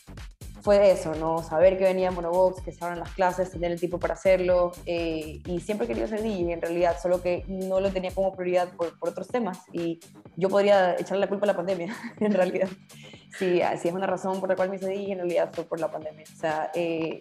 fue 0.65 0.91
eso, 0.91 1.15
¿no? 1.15 1.43
Saber 1.43 1.77
que 1.77 1.85
venía 1.85 2.09
en 2.09 2.15
Monobox, 2.15 2.63
que 2.63 2.73
se 2.73 2.83
abran 2.83 2.99
las 2.99 3.11
clases, 3.11 3.51
tener 3.51 3.71
el 3.71 3.79
tiempo 3.79 4.01
para 4.01 4.15
hacerlo. 4.15 4.73
Eh, 4.87 5.43
y 5.45 5.61
siempre 5.61 5.85
he 5.85 5.89
querido 5.89 6.09
ser 6.09 6.23
DJ 6.23 6.55
en 6.55 6.63
realidad, 6.63 6.97
solo 7.01 7.21
que 7.21 7.45
no 7.49 7.81
lo 7.81 7.91
tenía 7.91 8.13
como 8.15 8.35
prioridad 8.35 8.71
por, 8.71 8.99
por 8.99 9.11
otros 9.11 9.29
temas. 9.29 9.59
Y 9.73 10.01
yo 10.37 10.49
podría 10.49 10.95
echarle 10.99 11.21
la 11.21 11.29
culpa 11.29 11.45
a 11.45 11.49
la 11.49 11.57
pandemia, 11.57 11.95
en 12.19 12.33
realidad. 12.33 12.69
Si 13.39 13.61
es 13.61 13.85
una 13.93 14.07
razón 14.07 14.41
por 14.41 14.49
la 14.49 14.57
cual 14.57 14.71
me 14.71 14.77
hice 14.77 14.89
DJ, 14.89 15.13
en 15.13 15.19
realidad 15.19 15.51
fue 15.53 15.65
por 15.65 15.79
la 15.79 15.91
pandemia. 15.91 16.25
O 16.35 16.41
sea, 16.41 16.71
eh, 16.75 17.21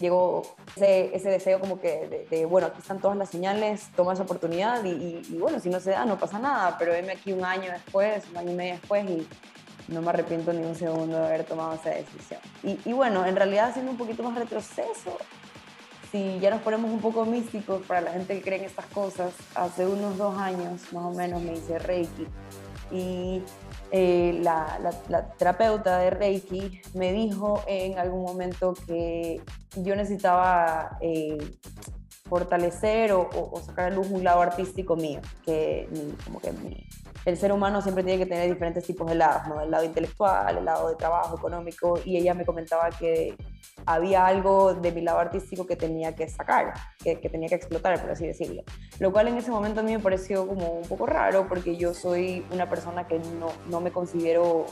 llegó 0.00 0.42
ese, 0.74 1.14
ese, 1.14 1.30
deseo 1.30 1.60
como 1.60 1.80
que 1.80 2.26
de, 2.28 2.44
bueno, 2.44 2.68
aquí 2.68 2.80
están 2.80 2.98
todas 3.00 3.16
las 3.16 3.28
señales, 3.28 3.88
toma 3.94 4.14
esa 4.14 4.24
oportunidad 4.24 4.82
y, 4.84 5.22
y, 5.28 5.38
bueno, 5.38 5.60
si 5.60 5.70
no 5.70 5.78
se 5.78 5.90
da, 5.90 6.04
no 6.06 6.18
pasa 6.18 6.40
nada, 6.40 6.76
pero 6.76 6.90
venme 6.90 7.12
aquí 7.12 7.32
un 7.32 7.44
año 7.44 7.70
después, 7.70 8.24
un 8.30 8.38
año 8.38 8.50
y 8.50 8.54
medio 8.54 8.72
después 8.72 9.08
y 9.08 9.28
no 9.88 10.02
me 10.02 10.10
arrepiento 10.10 10.52
ni 10.52 10.64
un 10.64 10.74
segundo 10.74 11.18
de 11.18 11.26
haber 11.26 11.44
tomado 11.44 11.74
esa 11.74 11.90
decisión. 11.90 12.40
Y, 12.62 12.92
bueno, 12.92 13.24
en 13.26 13.36
realidad 13.36 13.70
haciendo 13.70 13.90
un 13.90 13.98
poquito 13.98 14.22
más 14.22 14.36
retroceso, 14.36 15.18
si 16.10 16.38
ya 16.40 16.50
nos 16.50 16.60
ponemos 16.62 16.90
un 16.90 17.00
poco 17.00 17.24
místicos 17.24 17.82
para 17.86 18.00
la 18.00 18.12
gente 18.12 18.36
que 18.36 18.42
cree 18.42 18.58
en 18.58 18.64
estas 18.64 18.86
cosas, 18.86 19.32
hace 19.54 19.86
unos 19.86 20.16
dos 20.16 20.36
años 20.38 20.92
más 20.92 21.04
o 21.04 21.10
menos 21.12 21.40
me 21.42 21.52
hice 21.52 21.78
Reiki 21.78 22.26
y 22.90 23.42
eh, 23.92 24.40
la, 24.42 24.90
terapeuta 25.38 25.98
de 25.98 26.10
Reiki 26.10 26.80
me 26.94 27.12
dijo 27.12 27.62
en 27.66 27.98
algún 27.98 28.22
momento 28.22 28.74
que 28.86 29.40
yo 29.76 29.94
necesitaba 29.94 30.98
eh, 31.00 31.38
fortalecer 32.28 33.12
o, 33.12 33.28
o, 33.32 33.60
sacar 33.60 33.86
a 33.86 33.94
luz 33.94 34.08
un 34.10 34.22
lado 34.22 34.40
artístico 34.40 34.96
mío, 34.96 35.20
que 35.44 35.88
como 36.24 36.40
que 36.40 36.52
mi, 36.52 36.86
el 37.24 37.36
ser 37.36 37.52
humano 37.52 37.82
siempre 37.82 38.04
tiene 38.04 38.18
que 38.18 38.28
tener 38.28 38.50
diferentes 38.50 38.84
tipos 38.84 39.08
de 39.08 39.14
lados, 39.14 39.46
¿no? 39.48 39.60
El 39.60 39.70
lado 39.70 39.84
intelectual, 39.84 40.58
el 40.58 40.64
lado 40.64 40.88
de 40.88 40.96
trabajo 40.96 41.36
económico, 41.36 41.98
y 42.04 42.16
ella 42.16 42.34
me 42.34 42.44
comentaba 42.44 42.90
que 42.90 43.36
había 43.86 44.26
algo 44.26 44.74
de 44.74 44.92
mi 44.92 45.00
lado 45.00 45.18
artístico 45.18 45.66
que 45.66 45.76
tenía 45.76 46.14
que 46.14 46.28
sacar, 46.28 46.74
que, 47.02 47.16
tenía 47.16 47.48
que 47.48 47.54
explotar, 47.54 48.00
por 48.00 48.10
así 48.10 48.26
decirlo. 48.26 48.62
Lo 48.98 49.12
cual 49.12 49.28
en 49.28 49.36
ese 49.36 49.50
momento 49.50 49.80
a 49.80 49.82
mí 49.82 49.92
me 49.92 50.02
pareció 50.02 50.46
como 50.46 50.70
un 50.70 50.88
poco 50.88 51.06
raro, 51.06 51.46
porque 51.48 51.76
yo 51.76 51.94
soy 51.94 52.44
una 52.52 52.68
persona 52.68 53.06
que 53.06 53.18
no, 53.18 53.48
no 53.68 53.80
me 53.80 53.90
considero 53.90 54.66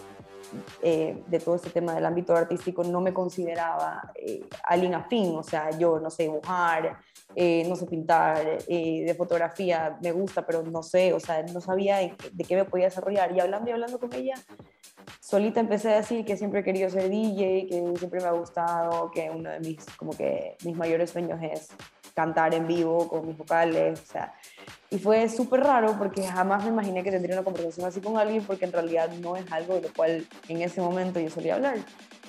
eh, 0.82 1.22
de 1.26 1.40
todo 1.40 1.56
este 1.56 1.68
tema 1.68 1.94
del 1.94 2.06
ámbito 2.06 2.34
artístico 2.34 2.82
no 2.82 3.02
me 3.02 3.12
consideraba 3.12 4.12
eh, 4.14 4.48
alguien 4.64 4.94
afín, 4.94 5.37
o 5.37 5.42
sea, 5.42 5.70
yo 5.78 6.00
no 6.00 6.08
sé 6.08 6.22
dibujar, 6.22 6.98
eh, 7.34 7.64
no 7.68 7.76
sé 7.76 7.86
pintar, 7.86 8.58
de 8.66 9.14
fotografía 9.16 9.98
me 10.02 10.12
gusta, 10.12 10.46
pero 10.46 10.62
no 10.62 10.82
sé, 10.82 11.12
o 11.12 11.20
sea, 11.20 11.42
no 11.42 11.60
sabía 11.60 11.98
de, 11.98 12.44
qué 12.46 12.56
me 12.56 12.64
podía 12.64 12.86
desarrollar. 12.86 13.34
Y 13.36 13.40
hablando 13.40 13.70
y 13.70 13.72
hablando 13.72 13.98
con 13.98 14.12
ella, 14.14 14.34
solita 15.20 15.60
empecé 15.60 15.92
a 15.92 15.96
decir 15.96 16.24
que 16.24 16.36
siempre 16.36 16.60
he 16.60 16.64
querido 16.64 16.90
ser 16.90 17.08
DJ, 17.08 17.66
que 17.68 17.92
siempre 17.98 18.20
me 18.20 18.26
ha 18.26 18.32
gustado, 18.32 19.10
que 19.10 19.30
uno 19.30 19.50
de 19.50 19.60
mis, 19.60 19.84
como 19.96 20.12
que 20.12 20.56
mis 20.64 20.76
mayores 20.76 21.10
sueños 21.10 21.38
es 21.42 21.68
cantar 22.14 22.52
en 22.54 22.66
vivo 22.66 23.06
con 23.08 23.26
mis 23.26 23.36
vocales, 23.36 24.00
o 24.00 24.06
sea, 24.06 24.34
y 24.90 24.98
fue 24.98 25.28
súper 25.28 25.60
raro 25.60 25.96
porque 25.98 26.26
jamás 26.26 26.64
me 26.64 26.70
imaginé 26.70 27.04
que 27.04 27.10
tendría 27.10 27.36
una 27.36 27.44
conversación 27.44 27.86
así 27.86 28.00
con 28.00 28.16
alguien 28.16 28.42
porque 28.42 28.64
en 28.64 28.72
realidad 28.72 29.10
no 29.20 29.36
es 29.36 29.44
algo 29.52 29.74
de 29.74 29.82
lo 29.82 29.92
cual 29.92 30.26
en 30.48 30.62
ese 30.62 30.80
momento 30.80 31.20
yo 31.20 31.30
solía 31.30 31.54
hablar. 31.54 31.76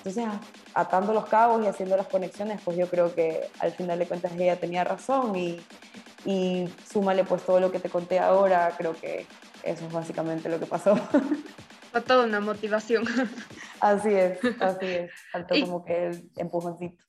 Entonces, 0.03 0.25
atando 0.73 1.13
los 1.13 1.25
cabos 1.25 1.63
y 1.63 1.67
haciendo 1.67 1.97
las 1.97 2.07
conexiones, 2.07 2.61
pues 2.63 2.77
yo 2.77 2.87
creo 2.87 3.13
que 3.13 3.49
al 3.59 3.71
final 3.71 3.99
de 3.99 4.07
cuentas 4.07 4.31
ella 4.33 4.59
tenía 4.59 4.83
razón 4.83 5.35
y, 5.35 5.59
y 6.25 6.69
súmale 6.89 7.23
pues 7.23 7.43
todo 7.43 7.59
lo 7.59 7.71
que 7.71 7.79
te 7.79 7.89
conté 7.89 8.19
ahora, 8.19 8.73
creo 8.77 8.95
que 8.95 9.25
eso 9.63 9.85
es 9.85 9.91
básicamente 9.91 10.49
lo 10.49 10.59
que 10.59 10.65
pasó. 10.65 10.95
Fue 11.91 12.01
toda 12.01 12.25
una 12.25 12.39
motivación. 12.39 13.03
Así 13.79 14.13
es, 14.13 14.39
así 14.59 14.85
es. 14.85 15.11
Faltó 15.31 15.55
como 15.61 15.85
que 15.85 16.07
el 16.07 16.29
empujoncito. 16.35 17.01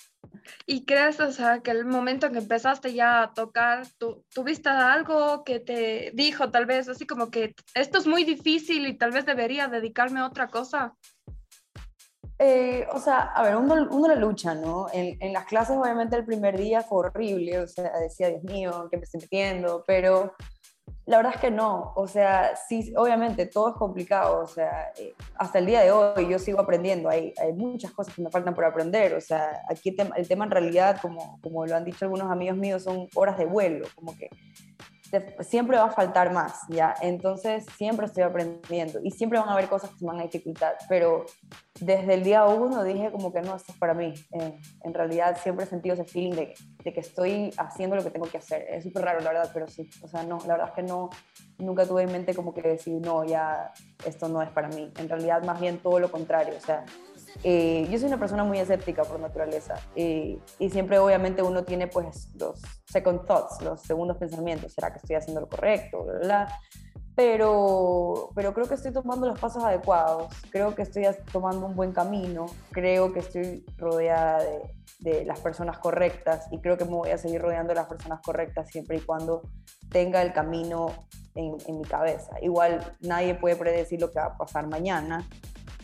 ¿Y 0.67 0.85
crees, 0.85 1.19
o 1.21 1.33
sea, 1.33 1.61
que 1.61 1.73
el 1.73 1.85
momento 1.85 2.27
en 2.27 2.33
que 2.33 2.39
empezaste 2.39 2.95
ya 2.95 3.23
a 3.23 3.35
tocar, 3.35 3.87
¿tú, 3.99 4.25
tuviste 4.33 4.69
algo 4.69 5.43
que 5.45 5.59
te 5.59 6.13
dijo 6.15 6.51
tal 6.51 6.67
vez 6.67 6.89
así 6.89 7.07
como 7.07 7.31
que 7.31 7.55
esto 7.75 7.99
es 7.99 8.07
muy 8.07 8.25
difícil 8.25 8.87
y 8.87 8.97
tal 8.97 9.11
vez 9.11 9.27
debería 9.27 9.67
dedicarme 9.67 10.21
a 10.21 10.27
otra 10.27 10.49
cosa? 10.49 10.95
Eh, 12.43 12.87
o 12.95 12.99
sea, 12.99 13.33
a 13.35 13.43
ver, 13.43 13.55
uno, 13.55 13.87
uno 13.91 14.09
lo 14.09 14.15
lucha, 14.15 14.55
¿no? 14.55 14.87
En, 14.95 15.19
en, 15.21 15.35
las 15.35 15.45
clases, 15.45 15.77
obviamente, 15.77 16.17
el 16.17 16.25
primer 16.25 16.57
día 16.57 16.81
fue 16.81 17.01
horrible, 17.01 17.59
o 17.59 17.67
sea, 17.67 17.93
decía, 17.99 18.31
Dios 18.31 18.43
mío, 18.45 18.89
¿qué 18.91 18.97
me 18.97 19.03
estoy 19.03 19.21
metiendo? 19.21 19.85
Pero 19.87 20.33
la 21.05 21.19
verdad 21.19 21.35
es 21.35 21.41
que 21.43 21.51
no, 21.51 21.93
o 21.97 22.09
sea, 22.09 22.57
sí, 22.57 22.95
obviamente 22.97 23.45
todo 23.45 23.71
es 23.71 23.75
complicado, 23.75 24.43
o 24.43 24.47
sea, 24.47 24.91
eh, 24.97 25.13
hasta 25.35 25.59
el 25.59 25.67
día 25.67 25.83
de 25.83 25.93
hoy 25.93 26.29
yo 26.31 26.39
sigo 26.39 26.61
aprendiendo, 26.61 27.11
hay, 27.11 27.35
hay 27.37 27.53
muchas 27.53 27.91
cosas 27.91 28.15
que 28.15 28.23
me 28.23 28.31
faltan 28.31 28.55
por 28.55 28.65
aprender, 28.65 29.13
o 29.15 29.21
sea, 29.21 29.61
aquí 29.69 29.91
el 29.91 29.97
tema, 29.97 30.17
el 30.17 30.27
tema 30.27 30.45
en 30.47 30.51
realidad, 30.51 30.99
como, 31.03 31.39
como 31.43 31.67
lo 31.67 31.77
han 31.77 31.85
dicho 31.85 32.07
algunos 32.07 32.31
amigos 32.31 32.57
míos, 32.57 32.85
son 32.85 33.07
horas 33.17 33.37
de 33.37 33.45
vuelo, 33.45 33.87
como 33.95 34.17
que 34.17 34.31
siempre 35.41 35.77
va 35.77 35.85
a 35.85 35.91
faltar 35.91 36.33
más, 36.33 36.61
¿ya? 36.69 36.95
Entonces 37.03 37.67
siempre 37.77 38.07
estoy 38.07 38.23
aprendiendo 38.23 39.01
y 39.03 39.11
siempre 39.11 39.39
van 39.39 39.49
a 39.49 39.53
haber 39.53 39.69
cosas 39.69 39.91
que 39.91 39.99
se 39.99 40.07
van 40.07 40.21
a 40.21 40.23
dificultar, 40.23 40.77
pero 40.89 41.25
desde 41.81 42.15
el 42.15 42.23
día 42.23 42.45
uno 42.45 42.85
dije 42.85 43.11
como 43.11 43.33
que 43.33 43.41
no, 43.41 43.57
esto 43.57 43.73
es 43.73 43.79
para 43.79 43.95
mí. 43.95 44.15
Eh, 44.33 44.61
en 44.85 44.95
realidad 44.95 45.39
siempre 45.43 45.65
he 45.65 45.69
sentido 45.69 45.95
ese 45.95 46.05
feeling 46.05 46.33
de, 46.33 46.55
de 46.85 46.93
que 46.93 47.01
estoy 47.01 47.53
haciendo 47.57 47.97
lo 47.97 48.05
que 48.05 48.11
tengo 48.11 48.27
que 48.27 48.39
hacer. 48.39 48.67
Es 48.69 48.85
súper 48.85 49.05
raro, 49.05 49.21
la 49.21 49.33
verdad, 49.33 49.51
pero 49.53 49.67
sí. 49.67 49.89
O 50.03 50.09
sea, 50.09 50.23
no, 50.23 50.39
la 50.47 50.55
verdad 50.55 50.69
es 50.69 50.75
que 50.75 50.83
no, 50.83 51.11
nunca 51.59 51.87
tuve 51.87 52.03
en 52.03 52.13
mente 52.13 52.35
como 52.35 52.53
que 52.53 52.63
decir, 52.63 53.01
no, 53.01 53.25
ya 53.25 53.73
esto 54.05 54.29
no 54.29 54.43
es 54.43 54.51
para 54.51 54.69
mí. 54.69 54.93
En 54.99 55.09
realidad 55.09 55.43
más 55.45 55.61
bien 55.61 55.79
todo 55.79 55.99
lo 55.99 56.11
contrario, 56.11 56.55
o 56.57 56.61
sea, 56.61 56.85
eh, 57.43 57.87
yo 57.91 57.99
soy 57.99 58.09
una 58.09 58.19
persona 58.19 58.45
muy 58.45 58.59
escéptica 58.59 59.05
por 59.05 59.19
naturaleza 59.19 59.75
eh, 59.97 60.39
y 60.59 60.71
siempre 60.71 60.99
obviamente 60.99 61.43
uno 61.43 61.65
tiene 61.65 61.87
pues 61.87 62.29
los 62.35 62.61
second 62.87 63.27
thoughts, 63.27 63.63
los 63.63 63.81
segundos 63.83 64.17
pensamientos, 64.19 64.73
¿será 64.73 64.93
que 64.93 64.99
estoy 64.99 65.17
haciendo 65.17 65.41
lo 65.41 65.49
correcto? 65.49 66.07
Pero, 67.17 68.31
pero 68.35 68.55
creo 68.55 68.67
que 68.67 68.75
estoy 68.75 68.93
tomando 68.93 69.27
los 69.27 69.39
pasos 69.39 69.63
adecuados, 69.63 70.33
creo 70.51 70.75
que 70.75 70.83
estoy 70.83 71.05
tomando 71.33 71.67
un 71.67 71.77
buen 71.77 71.93
camino, 71.93 72.47
creo 72.71 73.13
que 73.13 73.19
estoy 73.19 73.65
rodeada 73.77 74.43
de, 74.43 74.63
de 75.01 75.25
las 75.25 75.41
personas 75.41 75.79
correctas 75.79 76.47
y 76.51 76.59
creo 76.61 76.77
que 76.77 76.85
me 76.85 76.93
voy 76.93 77.11
a 77.11 77.19
seguir 77.19 77.43
rodeando 77.43 77.71
de 77.71 77.75
las 77.75 77.89
personas 77.89 78.21
correctas 78.23 78.69
siempre 78.71 78.99
y 78.99 79.01
cuando 79.01 79.43
tenga 79.91 80.23
el 80.23 80.33
camino 80.33 80.93
en, 81.35 81.57
en 81.67 81.79
mi 81.79 81.85
cabeza. 81.85 82.33
Igual 82.41 82.97
nadie 83.01 83.35
puede 83.35 83.57
predecir 83.57 84.01
lo 84.01 84.11
que 84.11 84.19
va 84.19 84.27
a 84.27 84.37
pasar 84.37 84.67
mañana, 84.67 85.27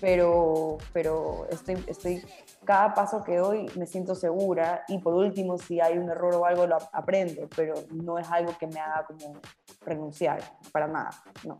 pero, 0.00 0.78
pero 0.92 1.46
estoy, 1.50 1.82
estoy, 1.86 2.22
cada 2.64 2.94
paso 2.94 3.22
que 3.24 3.36
doy 3.36 3.66
me 3.76 3.86
siento 3.86 4.14
segura 4.14 4.84
y 4.88 4.98
por 4.98 5.14
último 5.14 5.58
si 5.58 5.80
hay 5.80 5.98
un 5.98 6.10
error 6.10 6.34
o 6.34 6.46
algo 6.46 6.66
lo 6.66 6.78
aprendo, 6.92 7.48
pero 7.54 7.74
no 7.90 8.18
es 8.18 8.30
algo 8.30 8.56
que 8.58 8.66
me 8.66 8.80
haga 8.80 9.04
como 9.06 9.40
renunciar, 9.84 10.42
para 10.72 10.86
nada, 10.86 11.10
no. 11.44 11.56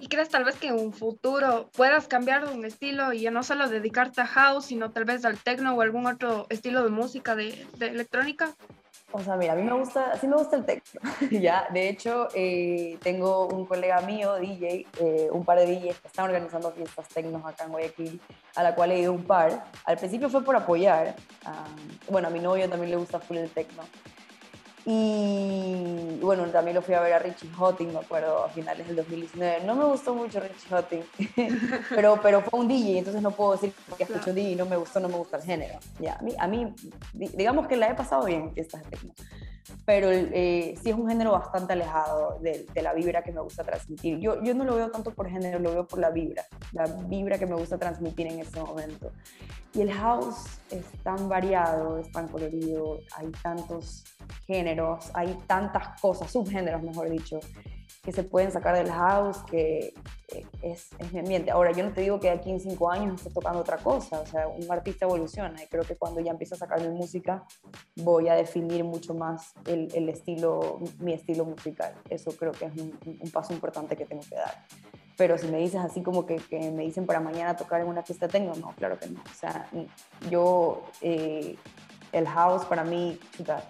¿Y 0.00 0.08
crees 0.08 0.30
tal 0.30 0.44
vez 0.44 0.56
que 0.56 0.68
en 0.68 0.74
un 0.74 0.92
futuro 0.92 1.70
puedas 1.76 2.08
cambiar 2.08 2.46
un 2.46 2.64
estilo 2.64 3.12
y 3.12 3.20
ya 3.20 3.30
no 3.30 3.44
solo 3.44 3.68
dedicarte 3.68 4.20
a 4.20 4.26
house, 4.26 4.66
sino 4.66 4.90
tal 4.90 5.04
vez 5.04 5.24
al 5.24 5.38
techno 5.38 5.74
o 5.74 5.80
algún 5.80 6.06
otro 6.06 6.46
estilo 6.48 6.82
de 6.82 6.90
música 6.90 7.36
de, 7.36 7.66
de 7.76 7.86
electrónica? 7.86 8.52
O 9.12 9.20
sea, 9.20 9.36
mira, 9.36 9.52
a 9.52 9.56
mí 9.56 9.62
me 9.62 9.72
gusta, 9.74 10.16
sí 10.18 10.26
me 10.26 10.36
gusta 10.36 10.56
el 10.56 10.64
techno, 10.64 11.00
ya. 11.30 11.68
De 11.70 11.88
hecho, 11.88 12.28
eh, 12.34 12.98
tengo 13.02 13.46
un 13.46 13.66
colega 13.66 14.00
mío, 14.00 14.36
DJ, 14.36 14.86
eh, 15.00 15.28
un 15.30 15.44
par 15.44 15.58
de 15.58 15.66
DJs 15.66 16.00
que 16.00 16.08
están 16.08 16.24
organizando 16.24 16.70
fiestas 16.72 17.08
technos 17.08 17.44
acá 17.44 17.64
en 17.64 17.72
Guayaquil, 17.72 18.20
a 18.56 18.62
la 18.62 18.74
cual 18.74 18.92
he 18.92 19.00
ido 19.00 19.12
un 19.12 19.24
par. 19.24 19.64
Al 19.84 19.98
principio 19.98 20.30
fue 20.30 20.42
por 20.42 20.56
apoyar. 20.56 21.14
bueno, 22.08 22.28
a 22.28 22.30
mi 22.30 22.40
novio 22.40 22.68
también 22.68 22.90
le 22.90 22.96
gusta 22.96 23.20
full 23.20 23.36
el 23.36 23.50
techno. 23.50 23.82
Y 24.84 25.91
bueno, 26.22 26.44
también 26.46 26.74
lo 26.74 26.82
fui 26.82 26.94
a 26.94 27.00
ver 27.00 27.12
a 27.12 27.18
Richie 27.18 27.50
Hotting, 27.56 27.92
me 27.92 27.98
acuerdo, 27.98 28.44
a 28.44 28.48
finales 28.48 28.86
del 28.86 28.96
2019. 28.96 29.64
No 29.64 29.74
me 29.74 29.84
gustó 29.84 30.14
mucho 30.14 30.40
Richie 30.40 30.68
Hotting, 30.70 31.04
pero, 31.90 32.18
pero 32.22 32.40
fue 32.42 32.60
un 32.60 32.68
DJ, 32.68 32.98
entonces 32.98 33.22
no 33.22 33.30
puedo 33.30 33.52
decir 33.52 33.72
que 33.96 34.04
escucho 34.04 34.30
un 34.30 34.36
DJ 34.36 34.50
y 34.52 34.56
no 34.56 34.66
me 34.66 34.76
gustó, 34.76 35.00
no 35.00 35.08
me 35.08 35.16
gusta 35.16 35.36
el 35.36 35.42
género. 35.42 35.78
Ya, 35.98 36.14
a, 36.14 36.22
mí, 36.22 36.34
a 36.38 36.46
mí, 36.46 36.74
digamos 37.12 37.66
que 37.66 37.76
la 37.76 37.88
he 37.88 37.94
pasado 37.94 38.24
bien 38.24 38.52
fiestas 38.52 38.82
de 38.88 38.96
pero 39.84 40.10
eh, 40.10 40.74
sí 40.82 40.90
es 40.90 40.96
un 40.96 41.08
género 41.08 41.32
bastante 41.32 41.72
alejado 41.72 42.38
de, 42.40 42.66
de, 42.72 42.82
la 42.82 42.92
vibra 42.92 43.22
que 43.22 43.32
me 43.32 43.40
gusta 43.40 43.62
transmitir. 43.62 44.18
Yo, 44.18 44.42
yo 44.42 44.54
no 44.54 44.64
lo 44.64 44.76
veo 44.76 44.90
tanto 44.90 45.12
por 45.12 45.28
género, 45.28 45.58
lo 45.58 45.72
veo 45.72 45.86
por 45.86 45.98
la 45.98 46.10
vibra, 46.10 46.44
la 46.72 46.86
vibra 46.86 47.38
que 47.38 47.46
me 47.46 47.54
gusta 47.54 47.78
transmitir 47.78 48.26
en 48.26 48.40
ese 48.40 48.60
momento. 48.60 49.12
Y 49.74 49.80
el 49.80 49.92
house 49.92 50.60
es 50.70 50.84
tan 51.02 51.28
variado, 51.28 51.98
es 51.98 52.12
tan 52.12 52.28
colorido, 52.28 53.00
hay 53.16 53.30
tantos 53.42 54.04
géneros, 54.46 55.10
hay 55.14 55.38
tantas 55.46 56.00
cosas, 56.00 56.30
subgéneros 56.30 56.82
mejor 56.82 57.08
dicho, 57.08 57.40
que 58.02 58.12
se 58.12 58.24
pueden 58.24 58.50
sacar 58.50 58.76
del 58.76 58.90
house, 58.90 59.38
que 59.50 59.94
eh, 60.28 60.46
es, 60.62 60.90
es, 60.98 61.12
mi 61.12 61.20
ambiente. 61.20 61.50
Ahora, 61.50 61.72
yo 61.72 61.84
no 61.84 61.92
te 61.92 62.00
digo 62.00 62.18
que 62.20 62.30
aquí 62.30 62.50
en 62.50 62.60
cinco 62.60 62.90
años 62.90 63.20
esté 63.20 63.30
tocando 63.30 63.60
otra 63.60 63.78
cosa, 63.78 64.20
o 64.20 64.26
sea, 64.26 64.48
un 64.48 64.70
artista 64.70 65.04
evoluciona 65.04 65.62
y 65.62 65.66
creo 65.66 65.84
que 65.84 65.96
cuando 65.96 66.20
ya 66.20 66.32
empiezo 66.32 66.54
a 66.54 66.58
sacar 66.58 66.80
mi 66.80 66.88
música 66.88 67.44
voy 67.96 68.28
a 68.28 68.34
definir 68.34 68.84
mucho 68.84 69.14
más 69.14 69.52
el, 69.66 69.88
el 69.94 70.08
estilo, 70.08 70.80
mi 70.98 71.12
estilo 71.12 71.44
musical. 71.44 71.94
Eso 72.08 72.32
creo 72.32 72.52
que 72.52 72.66
es 72.66 72.72
un, 72.76 72.98
un 73.20 73.30
paso 73.30 73.52
importante 73.52 73.96
que 73.96 74.06
tengo 74.06 74.22
que 74.28 74.36
dar 74.36 74.66
pero 75.16 75.38
si 75.38 75.46
me 75.46 75.58
dices 75.58 75.80
así 75.80 76.02
como 76.02 76.26
que, 76.26 76.36
que, 76.36 76.70
me 76.70 76.82
dicen 76.82 77.06
para 77.06 77.20
mañana 77.20 77.56
tocar 77.56 77.80
en 77.80 77.86
una 77.86 78.02
fiesta 78.02 78.28
tengo, 78.28 78.54
no, 78.56 78.72
claro 78.76 78.98
que 78.98 79.06
no. 79.06 79.20
O 79.20 79.34
sea, 79.34 79.68
yo, 80.30 80.82
eh, 81.00 81.56
el 82.12 82.26
house 82.26 82.64
para 82.64 82.84
mí, 82.84 83.18
chuta, 83.36 83.62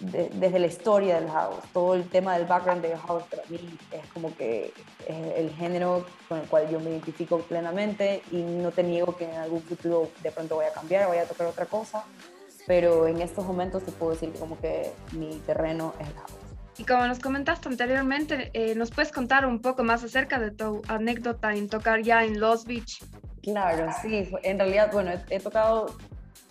de, 0.00 0.30
desde 0.34 0.58
la 0.58 0.66
historia 0.66 1.20
del 1.20 1.30
house, 1.30 1.56
todo 1.72 1.94
el 1.94 2.08
tema 2.08 2.36
del 2.36 2.46
background 2.46 2.82
del 2.82 2.96
house 2.96 3.24
para 3.24 3.42
mí 3.48 3.58
es 3.92 4.06
como 4.12 4.34
que 4.36 4.72
es 5.06 5.36
el 5.36 5.50
género 5.54 6.06
con 6.28 6.38
el 6.38 6.46
cual 6.46 6.68
yo 6.70 6.80
me 6.80 6.90
identifico 6.90 7.38
plenamente 7.40 8.22
y 8.30 8.42
no 8.42 8.70
te 8.70 8.82
niego 8.82 9.16
que 9.16 9.24
en 9.24 9.36
algún 9.36 9.62
futuro 9.62 10.10
de 10.22 10.30
pronto 10.30 10.56
voy 10.56 10.66
a 10.66 10.72
cambiar, 10.72 11.08
voy 11.08 11.18
a 11.18 11.24
tocar 11.24 11.46
otra 11.46 11.66
cosa, 11.66 12.04
pero 12.66 13.06
en 13.06 13.20
estos 13.20 13.44
momentos 13.44 13.82
te 13.84 13.92
puedo 13.92 14.12
decir 14.12 14.32
que 14.32 14.38
como 14.38 14.58
que 14.60 14.92
mi 15.12 15.36
terreno 15.46 15.94
es 16.00 16.08
el 16.08 16.14
house. 16.14 16.32
Y 16.78 16.84
como 16.84 17.06
nos 17.08 17.18
comentaste 17.18 17.68
anteriormente, 17.68 18.50
eh, 18.54 18.76
¿nos 18.76 18.90
puedes 18.90 19.10
contar 19.10 19.46
un 19.46 19.60
poco 19.60 19.82
más 19.82 20.04
acerca 20.04 20.38
de 20.38 20.52
tu 20.52 20.82
anécdota 20.86 21.52
en 21.52 21.68
tocar 21.68 22.02
ya 22.02 22.24
en 22.24 22.38
Los 22.38 22.64
Beach? 22.66 23.02
Claro, 23.42 23.90
sí, 24.00 24.28
en 24.42 24.58
realidad, 24.58 24.90
bueno, 24.92 25.10
he, 25.10 25.36
he 25.36 25.40
tocado 25.40 25.96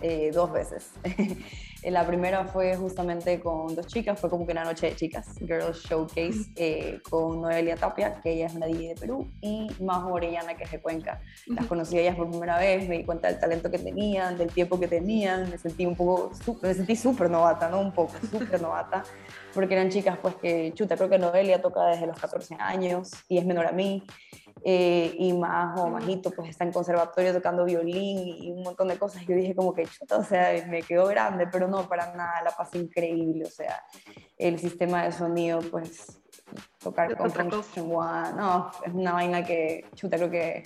eh, 0.02 0.32
dos 0.34 0.52
veces. 0.52 0.92
la 1.84 2.06
primera 2.06 2.46
fue 2.46 2.76
justamente 2.76 3.40
con 3.40 3.76
dos 3.76 3.88
chicas, 3.88 4.20
fue 4.20 4.30
como 4.30 4.46
que 4.46 4.52
una 4.52 4.64
noche 4.64 4.88
de 4.88 4.96
chicas, 4.96 5.36
Girls 5.40 5.84
Showcase, 5.84 6.52
eh, 6.56 7.00
con 7.10 7.42
Noelia 7.42 7.76
Tapia, 7.76 8.20
que 8.22 8.34
ella 8.34 8.48
es 8.48 8.54
una 8.54 8.66
DJ 8.66 8.90
de 8.90 8.96
Perú, 8.96 9.30
y 9.42 9.68
Majo 9.82 10.14
Orellana, 10.14 10.56
que 10.56 10.64
es 10.64 10.72
de 10.72 10.82
Cuenca. 10.82 11.22
Las 11.48 11.66
conocí 11.66 11.98
a 11.98 12.02
ellas 12.02 12.16
por 12.16 12.30
primera 12.30 12.58
vez, 12.58 12.88
me 12.88 12.98
di 12.98 13.06
cuenta 13.06 13.28
del 13.28 13.40
talento 13.40 13.70
que 13.72 13.80
tenían, 13.80 14.38
del 14.38 14.52
tiempo 14.52 14.80
que 14.80 14.88
tenían, 14.88 15.50
me 15.50 15.58
sentí 15.58 15.86
un 15.86 15.96
poco, 15.96 16.32
me 16.62 16.74
sentí 16.74 16.96
súper 16.96 17.30
novata, 17.30 17.70
¿no? 17.70 17.80
Un 17.80 17.94
poco, 17.94 18.14
súper 18.30 18.62
novata 18.62 19.04
porque 19.58 19.74
eran 19.74 19.90
chicas 19.90 20.20
pues 20.22 20.36
que, 20.36 20.72
chuta, 20.76 20.96
creo 20.96 21.10
que 21.10 21.18
Noelia 21.18 21.60
toca 21.60 21.84
desde 21.88 22.06
los 22.06 22.20
14 22.20 22.58
años 22.60 23.10
y 23.28 23.40
es 23.40 23.46
menor 23.46 23.66
a 23.66 23.72
mí, 23.72 24.04
eh, 24.70 25.16
y 25.18 25.32
más 25.32 25.80
o 25.80 25.88
Majito 25.88 26.30
pues 26.30 26.50
está 26.50 26.66
en 26.66 26.74
conservatorio 26.74 27.32
tocando 27.32 27.64
violín 27.64 28.20
y 28.20 28.52
un 28.52 28.64
montón 28.64 28.90
de 28.90 28.98
cosas. 28.98 29.26
Yo 29.26 29.34
dije 29.34 29.56
como 29.56 29.74
que, 29.74 29.86
chuta, 29.86 30.18
o 30.18 30.26
sea, 30.26 30.62
me 30.68 30.82
quedó 30.82 31.08
grande, 31.08 31.48
pero 31.50 31.70
no, 31.70 31.88
para 31.88 32.14
nada, 32.14 32.42
la 32.44 32.52
pasé 32.52 32.80
increíble, 32.80 33.46
o 33.46 33.50
sea, 33.50 33.82
el 34.38 34.60
sistema 34.60 35.06
de 35.06 35.14
sonido, 35.14 35.62
pues, 35.72 36.20
tocar 36.84 37.16
con 37.16 37.32
Function 37.32 37.90
One, 37.96 38.34
no, 38.36 38.70
es 38.86 38.94
una 38.94 39.14
vaina 39.14 39.46
que, 39.46 39.86
chuta, 39.96 40.18
creo 40.18 40.30
que 40.30 40.64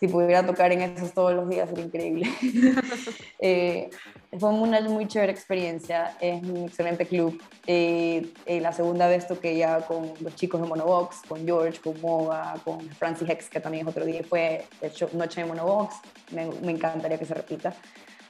si 0.00 0.08
pudiera 0.08 0.44
tocar 0.44 0.72
en 0.72 0.80
esos 0.80 1.12
todos 1.12 1.34
los 1.34 1.48
días 1.48 1.68
sería 1.68 1.84
increíble. 1.84 2.28
eh, 3.38 3.90
fue 4.38 4.50
una 4.50 4.80
muy 4.80 5.06
chévere 5.06 5.32
experiencia, 5.32 6.16
es 6.20 6.42
un 6.42 6.64
excelente 6.64 7.06
club. 7.06 7.40
Eh, 7.66 8.32
eh, 8.46 8.60
la 8.60 8.72
segunda 8.72 9.06
vez 9.06 9.26
toqué 9.26 9.56
ya 9.56 9.80
con 9.82 10.12
los 10.20 10.34
chicos 10.34 10.60
de 10.60 10.66
Monobox, 10.66 11.22
con 11.28 11.44
George, 11.44 11.80
con 11.80 12.00
Moga, 12.00 12.54
con 12.64 12.80
Francis 12.90 13.28
Hex, 13.28 13.48
que 13.48 13.60
también 13.60 13.86
es 13.86 13.90
otro 13.90 14.04
día, 14.04 14.22
fue 14.28 14.66
show, 14.92 15.08
Noche 15.12 15.42
de 15.42 15.46
Monobox, 15.46 15.96
me, 16.32 16.46
me 16.62 16.72
encantaría 16.72 17.18
que 17.18 17.26
se 17.26 17.34
repita. 17.34 17.74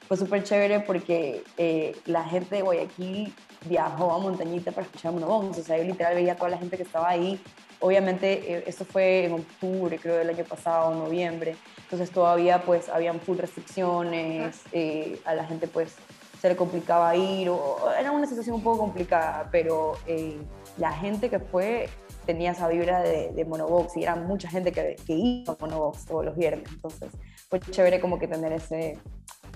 Fue 0.07 0.17
súper 0.19 0.45
chévere 0.45 0.81
porque 0.81 1.43
eh, 1.57 1.97
la 2.05 2.25
gente 2.25 2.57
de 2.57 2.63
Guayaquil 2.63 3.35
viajó 3.67 4.13
a 4.13 4.19
Montañita 4.19 4.71
para 4.71 4.87
escuchar 4.87 5.13
Monobox, 5.13 5.59
o 5.59 5.63
sea, 5.63 5.79
yo 5.79 5.85
literal 5.85 6.15
veía 6.15 6.33
a 6.33 6.37
toda 6.37 6.51
la 6.51 6.59
gente 6.59 6.77
que 6.77 6.83
estaba 6.83 7.09
ahí. 7.09 7.41
Obviamente, 7.85 8.67
esto 8.67 8.87
fue 8.87 9.27
en 9.27 9.35
octubre, 9.35 9.99
creo, 9.99 10.17
del 10.17 10.31
año 10.31 10.45
pasado, 10.45 10.95
noviembre. 10.95 11.55
Entonces 11.83 12.11
todavía 12.11 12.63
pues 12.63 12.89
habían 12.89 13.21
full 13.21 13.37
restricciones, 13.37 14.63
eh, 14.73 15.21
a 15.27 15.35
la 15.35 15.45
gente 15.45 15.69
pues 15.69 15.95
se 16.41 16.49
le 16.49 16.57
complicaba 16.57 17.15
ir, 17.15 17.51
o, 17.51 17.77
era 18.01 18.11
una 18.11 18.27
situación 18.27 18.57
un 18.57 18.63
poco 18.63 18.79
complicada, 18.79 19.51
pero 19.53 19.99
eh, 20.07 20.39
la 20.79 20.93
gente 20.93 21.29
que 21.29 21.39
fue 21.39 21.91
tenía 22.25 22.53
esa 22.53 22.69
vibra 22.69 23.03
de, 23.03 23.33
de 23.33 23.45
Monobox 23.45 23.99
y 23.99 24.05
era 24.05 24.17
mucha 24.17 24.49
gente 24.49 24.73
que, 24.73 24.97
que, 25.07 25.13
iba 25.13 25.53
a 25.53 25.57
Monobox 25.61 26.07
todos 26.07 26.25
los 26.25 26.37
viernes, 26.37 26.67
entonces 26.73 27.13
fue 27.51 27.61
chévere 27.61 28.01
como 28.01 28.19
que 28.19 28.29
tener 28.29 28.55
ese, 28.55 28.99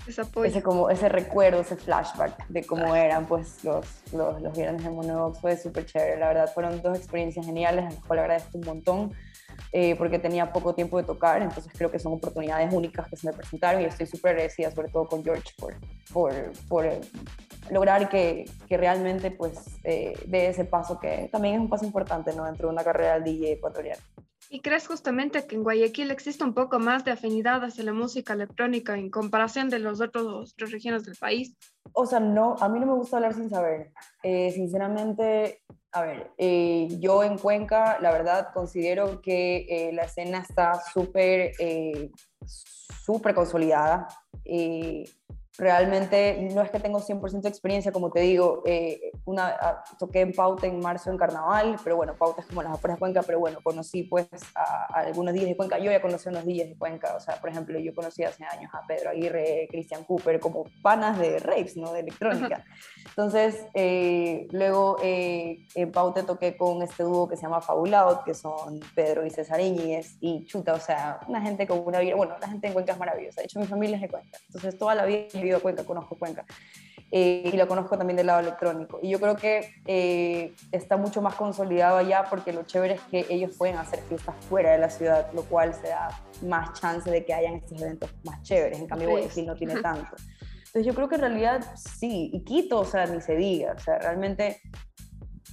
ese, 0.09 0.61
como, 0.61 0.89
ese 0.89 1.09
recuerdo, 1.09 1.61
ese 1.61 1.75
flashback 1.75 2.47
de 2.47 2.65
cómo 2.65 2.95
eran 2.95 3.25
pues 3.25 3.63
los, 3.63 3.85
los, 4.13 4.41
los 4.41 4.57
viernes 4.57 4.83
de 4.83 4.89
Monobox, 4.89 5.39
fue 5.39 5.57
súper 5.57 5.85
chévere, 5.85 6.17
la 6.17 6.27
verdad 6.27 6.51
fueron 6.53 6.81
dos 6.81 6.97
experiencias 6.97 7.45
geniales, 7.45 7.85
a 7.85 7.89
las 7.89 8.05
cuales 8.05 8.23
agradezco 8.23 8.57
un 8.57 8.65
montón 8.65 9.13
eh, 9.71 9.95
porque 9.97 10.17
tenía 10.17 10.51
poco 10.51 10.73
tiempo 10.73 10.97
de 10.97 11.03
tocar, 11.03 11.41
entonces 11.41 11.71
creo 11.75 11.91
que 11.91 11.99
son 11.99 12.13
oportunidades 12.13 12.73
únicas 12.73 13.07
que 13.07 13.15
se 13.15 13.27
me 13.27 13.33
presentaron 13.33 13.81
y 13.81 13.85
estoy 13.85 14.07
súper 14.07 14.31
agradecida, 14.31 14.71
sobre 14.71 14.89
todo 14.89 15.07
con 15.07 15.23
George, 15.23 15.53
por, 15.59 15.75
por, 16.11 16.33
por 16.67 16.85
eh, 16.85 17.01
lograr 17.69 18.09
que, 18.09 18.45
que, 18.67 18.77
realmente 18.77 19.29
pues 19.29 19.79
eh, 19.83 20.17
dé 20.25 20.47
ese 20.47 20.65
paso 20.65 20.99
que 20.99 21.29
también 21.31 21.55
es 21.55 21.61
un 21.61 21.69
paso 21.69 21.85
importante 21.85 22.33
¿no? 22.33 22.45
dentro 22.45 22.67
de 22.67 22.73
una 22.73 22.83
carrera 22.83 23.15
del 23.15 23.25
DJ 23.25 23.53
ecuatoriano. 23.53 24.01
¿Y 24.51 24.61
crees 24.61 24.87
justamente 24.87 25.45
que 25.45 25.55
en 25.55 25.63
Guayaquil 25.63 26.09
existe 26.09 26.43
un 26.43 26.55
poco 26.55 26.79
más 26.79 27.05
de 27.05 27.11
afinidad 27.11 27.63
hacia 27.63 27.83
la 27.83 27.93
música 27.93 28.33
electrónica 28.33 28.97
en 28.97 29.11
comparación 29.11 29.69
de 29.69 29.77
las 29.77 30.01
otras 30.01 30.55
regiones 30.57 31.05
del 31.05 31.15
país? 31.15 31.55
O 31.93 32.07
sea, 32.07 32.19
no, 32.19 32.55
a 32.59 32.67
mí 32.67 32.79
no 32.79 32.87
me 32.87 32.93
gusta 32.93 33.17
hablar 33.17 33.35
sin 33.35 33.47
saber. 33.51 33.91
Eh, 34.23 34.51
sinceramente, 34.51 35.61
a 35.91 36.01
ver, 36.01 36.31
eh, 36.39 36.87
yo 36.99 37.23
en 37.23 37.37
Cuenca, 37.37 37.99
la 38.01 38.11
verdad, 38.11 38.49
considero 38.51 39.21
que 39.21 39.67
eh, 39.69 39.93
la 39.93 40.05
escena 40.05 40.39
está 40.39 40.81
súper, 40.81 41.51
súper 43.05 43.35
consolidada 43.35 44.07
realmente 45.59 46.49
no 46.53 46.61
es 46.61 46.71
que 46.71 46.79
tengo 46.79 46.99
100% 47.01 47.41
de 47.41 47.49
experiencia, 47.49 47.91
como 47.91 48.11
te 48.11 48.21
digo, 48.21 48.63
eh, 48.65 49.11
una, 49.25 49.47
ah, 49.47 49.83
toqué 49.99 50.21
en 50.21 50.33
Pauta 50.33 50.65
en 50.65 50.79
marzo 50.79 51.11
en 51.11 51.17
Carnaval, 51.17 51.75
pero 51.83 51.97
bueno, 51.97 52.15
Pauta 52.15 52.41
es 52.41 52.47
como 52.47 52.63
las 52.63 52.73
afueras 52.73 52.97
de 52.97 52.99
Cuenca, 52.99 53.23
pero 53.23 53.39
bueno, 53.39 53.59
conocí 53.61 54.03
pues 54.03 54.27
a, 54.55 54.85
algunos 54.93 55.33
días 55.33 55.47
de 55.47 55.57
Cuenca, 55.57 55.77
yo 55.77 55.91
ya 55.91 56.01
conocí 56.01 56.29
unos 56.29 56.45
días 56.45 56.69
de 56.69 56.77
Cuenca, 56.77 57.13
o 57.15 57.19
sea, 57.19 57.35
por 57.35 57.49
ejemplo, 57.49 57.77
yo 57.77 57.93
conocí 57.93 58.23
hace 58.23 58.45
años 58.45 58.71
a 58.73 58.87
Pedro 58.87 59.09
Aguirre, 59.09 59.67
Christian 59.69 60.05
Cooper, 60.05 60.39
como 60.39 60.63
panas 60.81 61.19
de 61.19 61.39
raves, 61.39 61.75
¿no? 61.75 61.91
De 61.91 61.99
electrónica. 61.99 62.63
Entonces, 63.05 63.65
eh, 63.73 64.47
luego 64.51 64.97
eh, 65.03 65.67
en 65.75 65.91
Pauta 65.91 66.25
toqué 66.25 66.55
con 66.55 66.81
este 66.81 67.03
dúo 67.03 67.27
que 67.27 67.35
se 67.35 67.43
llama 67.43 67.59
Fabulado, 67.59 68.23
que 68.23 68.33
son 68.33 68.79
Pedro 68.95 69.25
y 69.25 69.29
César 69.29 69.59
Iñiguez, 69.59 70.15
y 70.21 70.45
chuta, 70.45 70.73
o 70.73 70.79
sea, 70.79 71.19
una 71.27 71.41
gente 71.41 71.67
con 71.67 71.85
una 71.85 71.99
vida, 71.99 72.15
bueno, 72.15 72.35
la 72.39 72.47
gente 72.47 72.67
en 72.67 72.73
Cuenca 72.73 72.93
es 72.93 72.99
maravillosa, 72.99 73.41
de 73.41 73.45
hecho 73.45 73.59
mi 73.59 73.67
familia 73.67 73.97
es 73.97 74.03
de 74.03 74.09
Cuenca, 74.09 74.37
entonces 74.47 74.77
toda 74.77 74.95
la 74.95 75.05
vida 75.05 75.27
vivido 75.49 75.61
Cuenca, 75.61 75.83
conozco 75.83 76.17
Cuenca. 76.17 76.45
Eh, 77.11 77.49
y 77.51 77.57
lo 77.57 77.67
conozco 77.67 77.97
también 77.97 78.17
del 78.17 78.27
lado 78.27 78.39
electrónico. 78.39 78.99
Y 79.01 79.09
yo 79.09 79.19
creo 79.19 79.35
que 79.35 79.73
eh, 79.87 80.53
está 80.71 80.95
mucho 80.95 81.21
más 81.21 81.35
consolidado 81.35 81.97
allá 81.97 82.25
porque 82.29 82.53
lo 82.53 82.63
chévere 82.63 82.95
es 82.95 83.01
que 83.01 83.25
ellos 83.29 83.55
pueden 83.57 83.77
hacer 83.77 83.99
fiestas 84.01 84.35
fuera 84.47 84.73
de 84.73 84.77
la 84.77 84.89
ciudad, 84.89 85.31
lo 85.33 85.43
cual 85.43 85.73
se 85.73 85.87
da 85.87 86.09
más 86.45 86.79
chance 86.79 87.09
de 87.09 87.25
que 87.25 87.33
hayan 87.33 87.55
estos 87.55 87.81
eventos 87.81 88.13
más 88.23 88.41
chéveres. 88.43 88.79
En 88.79 88.87
cambio, 88.87 89.09
Guayaquil 89.09 89.47
no 89.47 89.55
tiene 89.55 89.75
tanto. 89.81 90.15
Entonces 90.57 90.85
yo 90.85 90.93
creo 90.93 91.09
que 91.09 91.15
en 91.15 91.21
realidad 91.21 91.65
sí, 91.75 92.29
y 92.31 92.43
Quito, 92.43 92.79
o 92.79 92.85
sea, 92.85 93.07
ni 93.07 93.21
se 93.21 93.35
diga, 93.35 93.73
o 93.75 93.79
sea, 93.79 93.97
realmente 93.97 94.61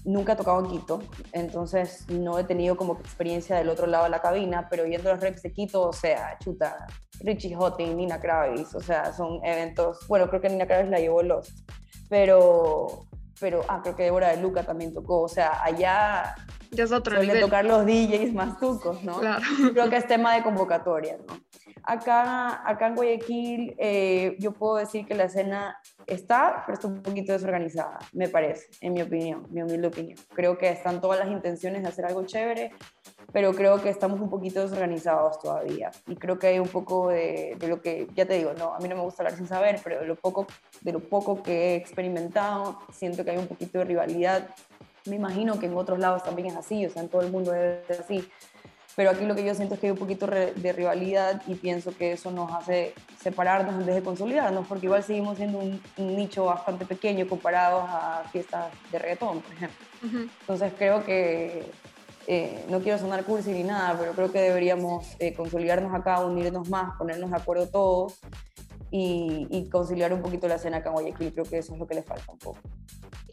nunca 0.06 0.32
he 0.32 0.36
tocado 0.36 0.60
en 0.60 0.70
Quito, 0.70 1.02
entonces 1.32 2.08
no 2.08 2.38
he 2.38 2.44
tenido 2.44 2.76
como 2.76 2.94
experiencia 2.94 3.56
del 3.56 3.68
otro 3.68 3.86
lado 3.86 4.04
de 4.04 4.10
la 4.10 4.22
cabina, 4.22 4.68
pero 4.70 4.86
yendo 4.86 5.10
a 5.10 5.14
los 5.14 5.22
reps 5.22 5.42
de 5.42 5.52
Quito, 5.52 5.82
o 5.88 5.92
sea, 5.92 6.38
chuta, 6.42 6.86
Richie 7.20 7.54
Hotting, 7.54 7.96
Nina 7.96 8.20
Kravis, 8.20 8.74
o 8.74 8.80
sea, 8.80 9.12
son 9.12 9.44
eventos, 9.44 10.06
bueno, 10.08 10.28
creo 10.28 10.40
que 10.40 10.48
Nina 10.48 10.66
Kravis 10.66 10.90
la 10.90 10.98
llevó 10.98 11.22
Lost, 11.22 11.68
pero, 12.08 13.06
pero, 13.40 13.62
ah, 13.68 13.80
creo 13.82 13.96
que 13.96 14.04
Débora 14.04 14.28
de 14.28 14.40
Luca 14.40 14.62
también 14.62 14.92
tocó, 14.94 15.22
o 15.22 15.28
sea, 15.28 15.62
allá 15.62 16.34
ya 16.70 16.84
es 16.84 16.92
otro 16.92 17.16
suelen 17.16 17.40
tocar 17.40 17.64
los 17.64 17.86
DJs 17.86 18.34
más 18.34 18.58
tucos, 18.58 19.02
¿no? 19.02 19.20
Claro. 19.20 19.42
Creo 19.72 19.88
que 19.88 19.96
es 19.96 20.06
tema 20.06 20.34
de 20.34 20.42
convocatoria, 20.42 21.16
¿no? 21.26 21.34
Acá, 21.82 22.68
acá 22.68 22.88
en 22.88 22.94
Guayaquil 22.94 23.74
eh, 23.78 24.36
yo 24.38 24.52
puedo 24.52 24.76
decir 24.76 25.06
que 25.06 25.14
la 25.14 25.24
escena 25.24 25.78
está, 26.06 26.62
pero 26.66 26.74
está 26.74 26.88
un 26.88 27.02
poquito 27.02 27.32
desorganizada, 27.32 27.98
me 28.12 28.28
parece, 28.28 28.66
en 28.80 28.94
mi 28.94 29.02
opinión, 29.02 29.46
mi 29.50 29.62
humilde 29.62 29.88
opinión. 29.88 30.18
Creo 30.34 30.58
que 30.58 30.68
están 30.68 31.00
todas 31.00 31.18
las 31.18 31.28
intenciones 31.28 31.82
de 31.82 31.88
hacer 31.88 32.06
algo 32.06 32.24
chévere, 32.24 32.72
pero 33.32 33.52
creo 33.52 33.80
que 33.82 33.88
estamos 33.88 34.20
un 34.20 34.30
poquito 34.30 34.62
desorganizados 34.62 35.38
todavía. 35.38 35.90
Y 36.06 36.16
creo 36.16 36.38
que 36.38 36.48
hay 36.48 36.58
un 36.58 36.68
poco 36.68 37.08
de, 37.08 37.56
de, 37.58 37.68
lo 37.68 37.80
que, 37.82 38.08
ya 38.14 38.26
te 38.26 38.34
digo, 38.34 38.52
no, 38.54 38.74
a 38.74 38.78
mí 38.78 38.88
no 38.88 38.96
me 38.96 39.02
gusta 39.02 39.22
hablar 39.22 39.36
sin 39.36 39.46
saber, 39.46 39.80
pero 39.84 40.00
de 40.00 40.06
lo, 40.06 40.16
poco, 40.16 40.46
de 40.80 40.92
lo 40.92 41.00
poco 41.00 41.42
que 41.42 41.74
he 41.74 41.76
experimentado, 41.76 42.80
siento 42.92 43.24
que 43.24 43.32
hay 43.32 43.38
un 43.38 43.46
poquito 43.46 43.78
de 43.78 43.84
rivalidad. 43.84 44.48
Me 45.04 45.16
imagino 45.16 45.58
que 45.60 45.66
en 45.66 45.76
otros 45.76 45.98
lados 45.98 46.24
también 46.24 46.48
es 46.48 46.56
así, 46.56 46.84
o 46.86 46.90
sea, 46.90 47.02
en 47.02 47.08
todo 47.08 47.22
el 47.22 47.30
mundo 47.30 47.52
ser 47.52 48.00
así 48.00 48.28
pero 48.96 49.10
aquí 49.10 49.26
lo 49.26 49.34
que 49.34 49.44
yo 49.44 49.54
siento 49.54 49.74
es 49.74 49.80
que 49.80 49.86
hay 49.88 49.92
un 49.92 49.98
poquito 49.98 50.26
de 50.26 50.72
rivalidad 50.72 51.42
y 51.46 51.54
pienso 51.54 51.94
que 51.94 52.12
eso 52.12 52.30
nos 52.30 52.50
hace 52.50 52.94
separarnos 53.20 53.74
en 53.74 53.84
vez 53.84 53.94
de 53.94 54.02
consolidarnos, 54.02 54.66
porque 54.66 54.86
igual 54.86 55.02
seguimos 55.02 55.36
siendo 55.36 55.58
un, 55.58 55.80
nicho 55.98 56.46
bastante 56.46 56.86
pequeño 56.86 57.28
comparado 57.28 57.80
a 57.82 58.24
fiestas 58.32 58.72
de 58.90 58.98
reggaetón, 58.98 59.42
por 59.42 59.52
ejemplo. 59.52 59.86
Entonces 60.40 60.72
creo 60.78 61.04
que, 61.04 61.70
eh, 62.26 62.64
no 62.70 62.80
quiero 62.80 62.98
sonar 62.98 63.24
cursi 63.24 63.50
ni 63.50 63.64
nada, 63.64 63.96
pero 63.98 64.12
creo 64.12 64.32
que 64.32 64.40
deberíamos 64.40 65.06
eh, 65.18 65.34
consolidarnos 65.34 65.94
acá, 65.94 66.24
unirnos 66.24 66.68
más, 66.70 66.96
ponernos 66.96 67.30
de 67.30 67.36
acuerdo 67.36 67.68
todos 67.68 68.18
y, 68.90 69.46
y 69.50 69.68
conciliar 69.68 70.12
un 70.14 70.22
poquito 70.22 70.48
la 70.48 70.54
escena 70.54 70.78
acá 70.78 70.88
en 70.88 70.94
Guayaquil, 70.94 71.32
creo 71.32 71.44
que 71.44 71.58
eso 71.58 71.74
es 71.74 71.78
lo 71.78 71.86
que 71.86 71.96
le 71.96 72.02
falta 72.02 72.32
un 72.32 72.38
poco. 72.38 72.58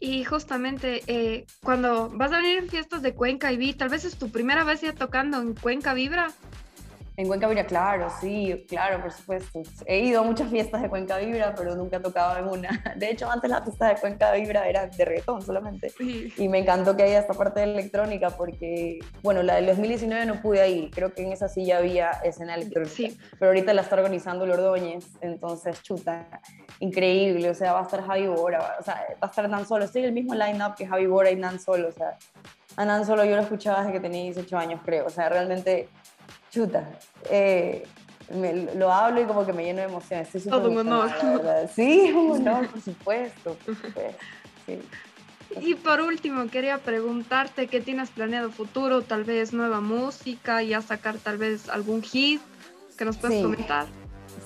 Y 0.04 0.22
justamente 0.22 1.02
eh, 1.06 1.46
cuando 1.62 2.10
vas 2.10 2.30
a 2.30 2.36
venir 2.36 2.58
en 2.58 2.68
fiestas 2.68 3.00
de 3.00 3.14
Cuenca 3.14 3.50
y 3.52 3.56
vi, 3.56 3.72
tal 3.72 3.88
vez 3.88 4.04
es 4.04 4.18
tu 4.18 4.30
primera 4.30 4.62
vez 4.62 4.82
ya 4.82 4.92
tocando 4.92 5.40
en 5.40 5.54
Cuenca 5.54 5.94
Vibra, 5.94 6.30
en 7.16 7.28
Cuenca 7.28 7.46
Vibra, 7.46 7.64
claro, 7.64 8.08
sí, 8.20 8.64
claro, 8.68 9.00
por 9.00 9.12
supuesto. 9.12 9.62
He 9.86 10.00
ido 10.00 10.20
a 10.20 10.24
muchas 10.24 10.50
fiestas 10.50 10.82
de 10.82 10.88
Cuenca 10.88 11.18
Vibra, 11.18 11.54
pero 11.56 11.76
nunca 11.76 11.98
he 11.98 12.00
tocado 12.00 12.38
en 12.38 12.48
una. 12.48 12.82
De 12.96 13.10
hecho, 13.10 13.30
antes 13.30 13.48
la 13.48 13.62
fiesta 13.62 13.88
de 13.88 14.00
Cuenca 14.00 14.32
Vibra 14.32 14.68
era 14.68 14.88
de 14.88 15.04
reggaetón 15.04 15.40
solamente. 15.40 15.92
Y 16.00 16.48
me 16.48 16.58
encantó 16.58 16.96
que 16.96 17.04
haya 17.04 17.20
esta 17.20 17.34
parte 17.34 17.60
de 17.60 17.66
electrónica 17.66 18.30
porque, 18.30 18.98
bueno, 19.22 19.44
la 19.44 19.56
del 19.56 19.66
2019 19.66 20.26
no 20.26 20.42
pude 20.42 20.68
ir. 20.68 20.90
Creo 20.90 21.14
que 21.14 21.22
en 21.22 21.32
esa 21.32 21.48
sí 21.48 21.64
ya 21.64 21.78
había 21.78 22.10
escena 22.24 22.56
electrónica. 22.56 22.92
Sí. 22.92 23.16
Pero 23.38 23.50
ahorita 23.50 23.72
la 23.74 23.82
está 23.82 23.94
organizando 23.94 24.44
Lordóñez, 24.44 25.06
entonces, 25.20 25.82
chuta, 25.82 26.40
increíble. 26.80 27.48
O 27.50 27.54
sea, 27.54 27.74
va 27.74 27.80
a 27.80 27.82
estar 27.84 28.04
Javi 28.04 28.26
Bora, 28.26 28.76
o 28.80 28.82
sea, 28.82 29.06
va 29.22 29.28
a 29.28 29.30
estar 29.30 29.48
Nan 29.48 29.66
Solo. 29.68 29.84
Estoy 29.84 30.02
en 30.02 30.08
el 30.08 30.14
mismo 30.14 30.34
line-up 30.34 30.74
que 30.76 30.84
Javi 30.86 31.06
Bora 31.06 31.30
y 31.30 31.36
Nan 31.36 31.60
Solo. 31.60 31.88
O 31.88 31.92
sea, 31.92 32.18
a 32.76 32.84
Nan 32.84 33.06
Solo 33.06 33.24
yo 33.24 33.36
lo 33.36 33.42
escuchaba 33.42 33.78
desde 33.78 33.92
que 33.92 34.00
tenía 34.00 34.22
18 34.22 34.58
años, 34.58 34.80
creo. 34.84 35.06
O 35.06 35.10
sea, 35.10 35.28
realmente 35.28 35.88
chuta, 36.54 36.88
eh, 37.30 37.84
lo 38.76 38.92
hablo 38.92 39.20
y 39.20 39.24
como 39.24 39.44
que 39.44 39.52
me 39.52 39.64
lleno 39.64 39.80
de 39.80 39.86
emoción. 39.86 40.20
Estoy 40.20 40.40
Todo 40.42 40.70
un 40.70 40.78
honor. 40.78 41.10
Sí, 41.74 42.12
un 42.16 42.30
honor, 42.30 42.68
por 42.68 42.80
supuesto. 42.80 43.56
Y 45.60 45.74
por 45.74 46.00
último, 46.00 46.48
quería 46.48 46.78
preguntarte 46.78 47.66
qué 47.66 47.80
tienes 47.80 48.10
planeado 48.10 48.50
futuro, 48.50 49.02
tal 49.02 49.24
vez 49.24 49.52
nueva 49.52 49.80
música, 49.80 50.62
ya 50.62 50.80
sacar 50.80 51.16
tal 51.18 51.38
vez 51.38 51.68
algún 51.68 52.02
hit 52.02 52.40
que 52.96 53.04
nos 53.04 53.16
puedas 53.16 53.42
comentar. 53.42 53.86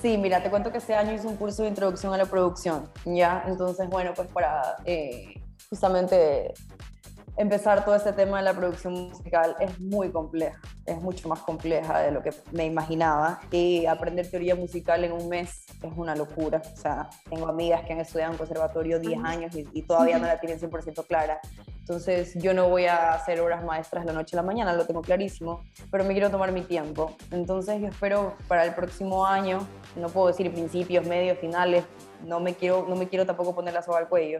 Sí, 0.01 0.17
mira, 0.17 0.41
te 0.43 0.49
cuento 0.49 0.71
que 0.71 0.77
este 0.77 0.95
año 0.95 1.13
hice 1.13 1.27
un 1.27 1.35
curso 1.35 1.63
de 1.63 1.69
introducción 1.69 2.13
a 2.13 2.17
la 2.17 2.25
producción, 2.25 2.89
¿ya? 3.05 3.43
Entonces, 3.47 3.89
bueno, 3.89 4.13
pues 4.15 4.27
para 4.29 4.77
eh, 4.85 5.41
justamente 5.69 6.53
empezar 7.37 7.85
todo 7.85 7.95
este 7.95 8.13
tema 8.13 8.37
de 8.37 8.43
la 8.43 8.53
producción 8.53 8.93
musical 8.93 9.55
es 9.59 9.79
muy 9.79 10.11
compleja, 10.11 10.59
es 10.89 11.01
mucho 11.01 11.29
más 11.29 11.39
compleja 11.39 11.99
de 11.99 12.11
lo 12.11 12.21
que 12.21 12.33
me 12.51 12.65
imaginaba 12.65 13.39
y 13.51 13.85
aprender 13.85 14.29
teoría 14.29 14.55
musical 14.55 15.03
en 15.03 15.11
un 15.11 15.29
mes 15.29 15.65
es 15.81 15.93
una 15.95 16.15
locura. 16.15 16.61
O 16.73 16.77
sea, 16.77 17.09
tengo 17.29 17.47
amigas 17.47 17.83
que 17.85 17.93
han 17.93 17.99
estudiado 17.99 18.31
en 18.31 18.37
conservatorio 18.37 18.99
10 18.99 19.23
años 19.23 19.55
y, 19.55 19.81
todavía 19.83 20.19
no 20.19 20.27
la 20.27 20.39
tienen 20.39 20.59
100% 20.59 21.05
clara. 21.07 21.39
Entonces 21.79 22.35
yo 22.35 22.53
no 22.53 22.69
voy 22.69 22.85
a 22.85 23.13
hacer 23.13 23.39
obras 23.41 23.63
maestras 23.63 24.05
la 24.05 24.13
noche 24.13 24.35
a 24.35 24.37
la 24.37 24.43
mañana, 24.43 24.73
lo 24.73 24.85
tengo 24.85 25.01
clarísimo, 25.01 25.63
pero 25.89 26.03
me 26.03 26.13
quiero 26.13 26.29
tomar 26.29 26.51
mi 26.51 26.61
tiempo. 26.61 27.15
Entonces 27.31 27.81
yo 27.81 27.87
espero 27.87 28.35
para 28.47 28.63
el 28.63 28.75
próximo 28.75 29.25
año, 29.25 29.65
no 29.95 30.07
puedo 30.09 30.27
decir 30.27 30.51
principios, 30.51 31.07
medios, 31.07 31.39
finales, 31.39 31.83
no 32.25 32.39
me 32.39 32.55
quiero, 32.55 32.85
no 32.87 32.95
me 32.95 33.07
quiero 33.07 33.25
tampoco 33.25 33.55
poner 33.55 33.73
la 33.73 33.81
soga 33.81 33.99
al 33.99 34.09
cuello, 34.09 34.39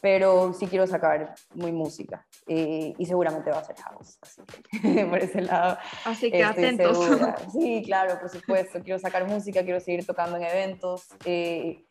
pero 0.00 0.52
sí 0.52 0.66
quiero 0.66 0.86
sacar 0.86 1.34
muy 1.54 1.72
música 1.72 2.26
y, 2.46 2.94
seguramente 3.06 3.50
va 3.50 3.58
a 3.58 3.64
ser 3.64 3.76
house, 3.76 4.18
así 4.20 4.42
que 4.70 5.06
por 5.10 5.18
ese 5.18 5.42
lado. 5.42 5.78
Así 6.04 6.30
que 6.30 6.44
atentos. 6.44 6.98
Sí, 7.52 7.82
claro, 7.84 8.18
por 8.18 8.28
supuesto, 8.28 8.80
quiero 8.82 8.98
sacar 8.98 9.26
música, 9.26 9.62
quiero 9.62 9.80
seguir 9.80 10.04
tocando 10.06 10.36
en 10.36 10.44
eventos. 10.44 11.06
Eh, 11.24 11.84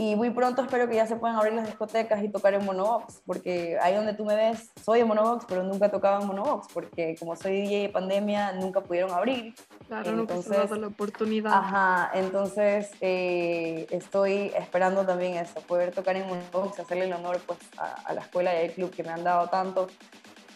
y 0.00 0.16
muy 0.16 0.30
pronto 0.30 0.62
espero 0.62 0.88
que 0.88 0.94
ya 0.94 1.06
se 1.06 1.16
puedan 1.16 1.36
abrir 1.36 1.52
las 1.52 1.66
discotecas 1.66 2.22
y 2.24 2.30
tocar 2.30 2.54
en 2.54 2.64
Monobox, 2.64 3.20
porque 3.26 3.76
ahí 3.82 3.94
donde 3.94 4.14
tú 4.14 4.24
me 4.24 4.34
ves, 4.34 4.70
soy 4.82 5.00
en 5.00 5.08
Monobox, 5.08 5.44
pero 5.46 5.62
nunca 5.62 5.86
he 5.86 5.88
tocado 5.90 6.22
en 6.22 6.26
Monobox, 6.26 6.68
porque 6.72 7.16
como 7.18 7.36
soy 7.36 7.60
DJ 7.60 7.82
de 7.82 7.88
pandemia, 7.90 8.52
nunca 8.52 8.80
pudieron 8.80 9.10
abrir. 9.10 9.54
Claro, 9.88 10.08
entonces, 10.10 10.70
se 10.70 10.78
la 10.78 10.86
oportunidad. 10.86 11.52
Ajá, 11.52 12.10
entonces 12.14 12.90
eh, 13.02 13.86
estoy 13.90 14.52
esperando 14.70 15.04
también 15.04 15.34
eso, 15.34 15.60
poder 15.62 15.90
tocar 15.90 16.14
en 16.14 16.28
Monobox, 16.28 16.78
hacerle 16.78 17.06
el 17.06 17.12
honor 17.12 17.40
pues, 17.44 17.58
a, 17.76 18.14
la 18.14 18.20
escuela 18.20 18.54
y 18.54 18.66
al 18.66 18.72
club 18.72 18.94
que 18.94 19.02
me 19.02 19.08
han 19.08 19.24
dado 19.24 19.48
tanto. 19.48 19.88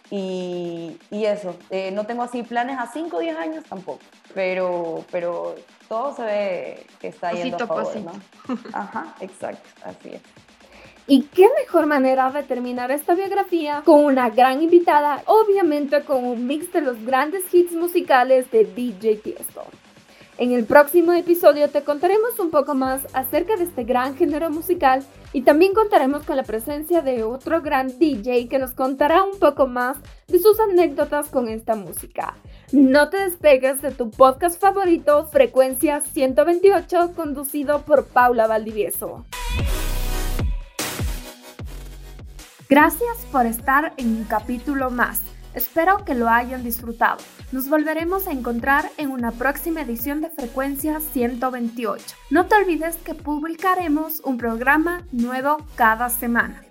Y, 0.09 0.97
y 1.11 1.25
eso, 1.25 1.57
eh, 1.71 1.91
no 1.91 2.07
tengo 2.07 2.23
así 2.23 2.45
planes 2.45 2.79
a 2.79 2.87
5 2.87 3.17
o 3.17 3.19
10 3.19 3.37
años 3.37 3.65
tampoco, 3.65 3.99
pero, 4.33 5.05
pero 5.11 5.57
todo 5.89 6.15
se 6.15 6.23
ve 6.23 6.87
que 7.01 7.09
está 7.09 7.33
yendo 7.33 7.57
a 7.57 7.67
favor, 7.67 7.97
¿no? 7.97 8.13
Ajá, 8.73 9.17
exacto, 9.19 9.69
así 9.85 10.11
es. 10.11 10.21
Y 11.09 11.23
qué 11.23 11.49
mejor 11.61 11.87
manera 11.87 12.31
de 12.31 12.45
terminar 12.45 12.93
esta 12.93 13.15
biografía 13.15 13.83
con 13.85 14.05
una 14.05 14.31
gran 14.31 14.63
invitada, 14.63 15.25
obviamente 15.27 16.05
con 16.05 16.25
un 16.25 16.47
mix 16.47 16.73
de 16.73 16.83
los 16.83 17.05
grandes 17.05 17.53
hits 17.53 17.73
musicales 17.73 18.49
de 18.53 18.65
DJ 18.65 19.17
Tiesto. 19.17 19.65
En 20.37 20.51
el 20.51 20.65
próximo 20.65 21.13
episodio 21.13 21.71
te 21.71 21.85
contaremos 21.85 22.41
un 22.41 22.51
poco 22.51 22.75
más 22.75 23.03
acerca 23.13 23.55
de 23.55 23.65
este 23.65 23.85
gran 23.85 24.17
género 24.17 24.51
musical 24.51 25.05
y 25.33 25.43
también 25.43 25.75
contaremos 25.75 26.25
con 26.25 26.37
la 26.37 26.43
presencia 26.43 27.03
de 27.03 27.23
otro 27.23 27.63
gran 27.63 28.01
DJ 28.01 28.49
que 28.49 28.59
nos 28.59 28.73
contará 28.73 29.23
un 29.23 29.39
poco 29.39 29.69
más 29.69 29.97
de 30.27 30.41
sus 30.41 30.59
anécdotas 30.59 31.29
con 31.29 31.49
esta 31.49 31.77
música. 31.77 32.35
No 32.73 33.11
te 33.11 33.19
despegues 33.19 33.81
de 33.81 33.93
tu 33.93 34.11
podcast 34.11 34.61
favorito, 34.61 35.29
Frecuencia 35.29 36.01
128, 36.01 37.13
conducido 37.15 37.83
por 37.83 38.07
Paula 38.07 38.49
Valdivieso. 38.49 39.25
Gracias 42.69 43.19
por 43.31 43.47
estar 43.47 43.93
en 43.99 44.17
un 44.17 44.25
capítulo 44.25 44.91
más. 44.91 45.34
Espero 45.55 46.05
que 46.05 46.15
lo 46.15 46.29
hayan 46.29 46.65
disfrutado. 46.65 47.19
Nos 47.53 47.69
volveremos 47.69 48.27
a 48.27 48.33
encontrar 48.33 48.91
en 48.97 49.11
una 49.11 49.31
próxima 49.31 49.83
edición 49.83 50.21
de 50.21 50.31
Frecuencia 50.31 51.01
128. 51.01 52.05
No 52.31 52.47
te 52.47 52.57
olvides 52.57 52.97
que 52.97 53.15
publicaremos 53.15 54.21
un 54.25 54.37
programa 54.37 55.03
nuevo 55.13 55.59
cada 55.77 56.11
semana. 56.11 56.63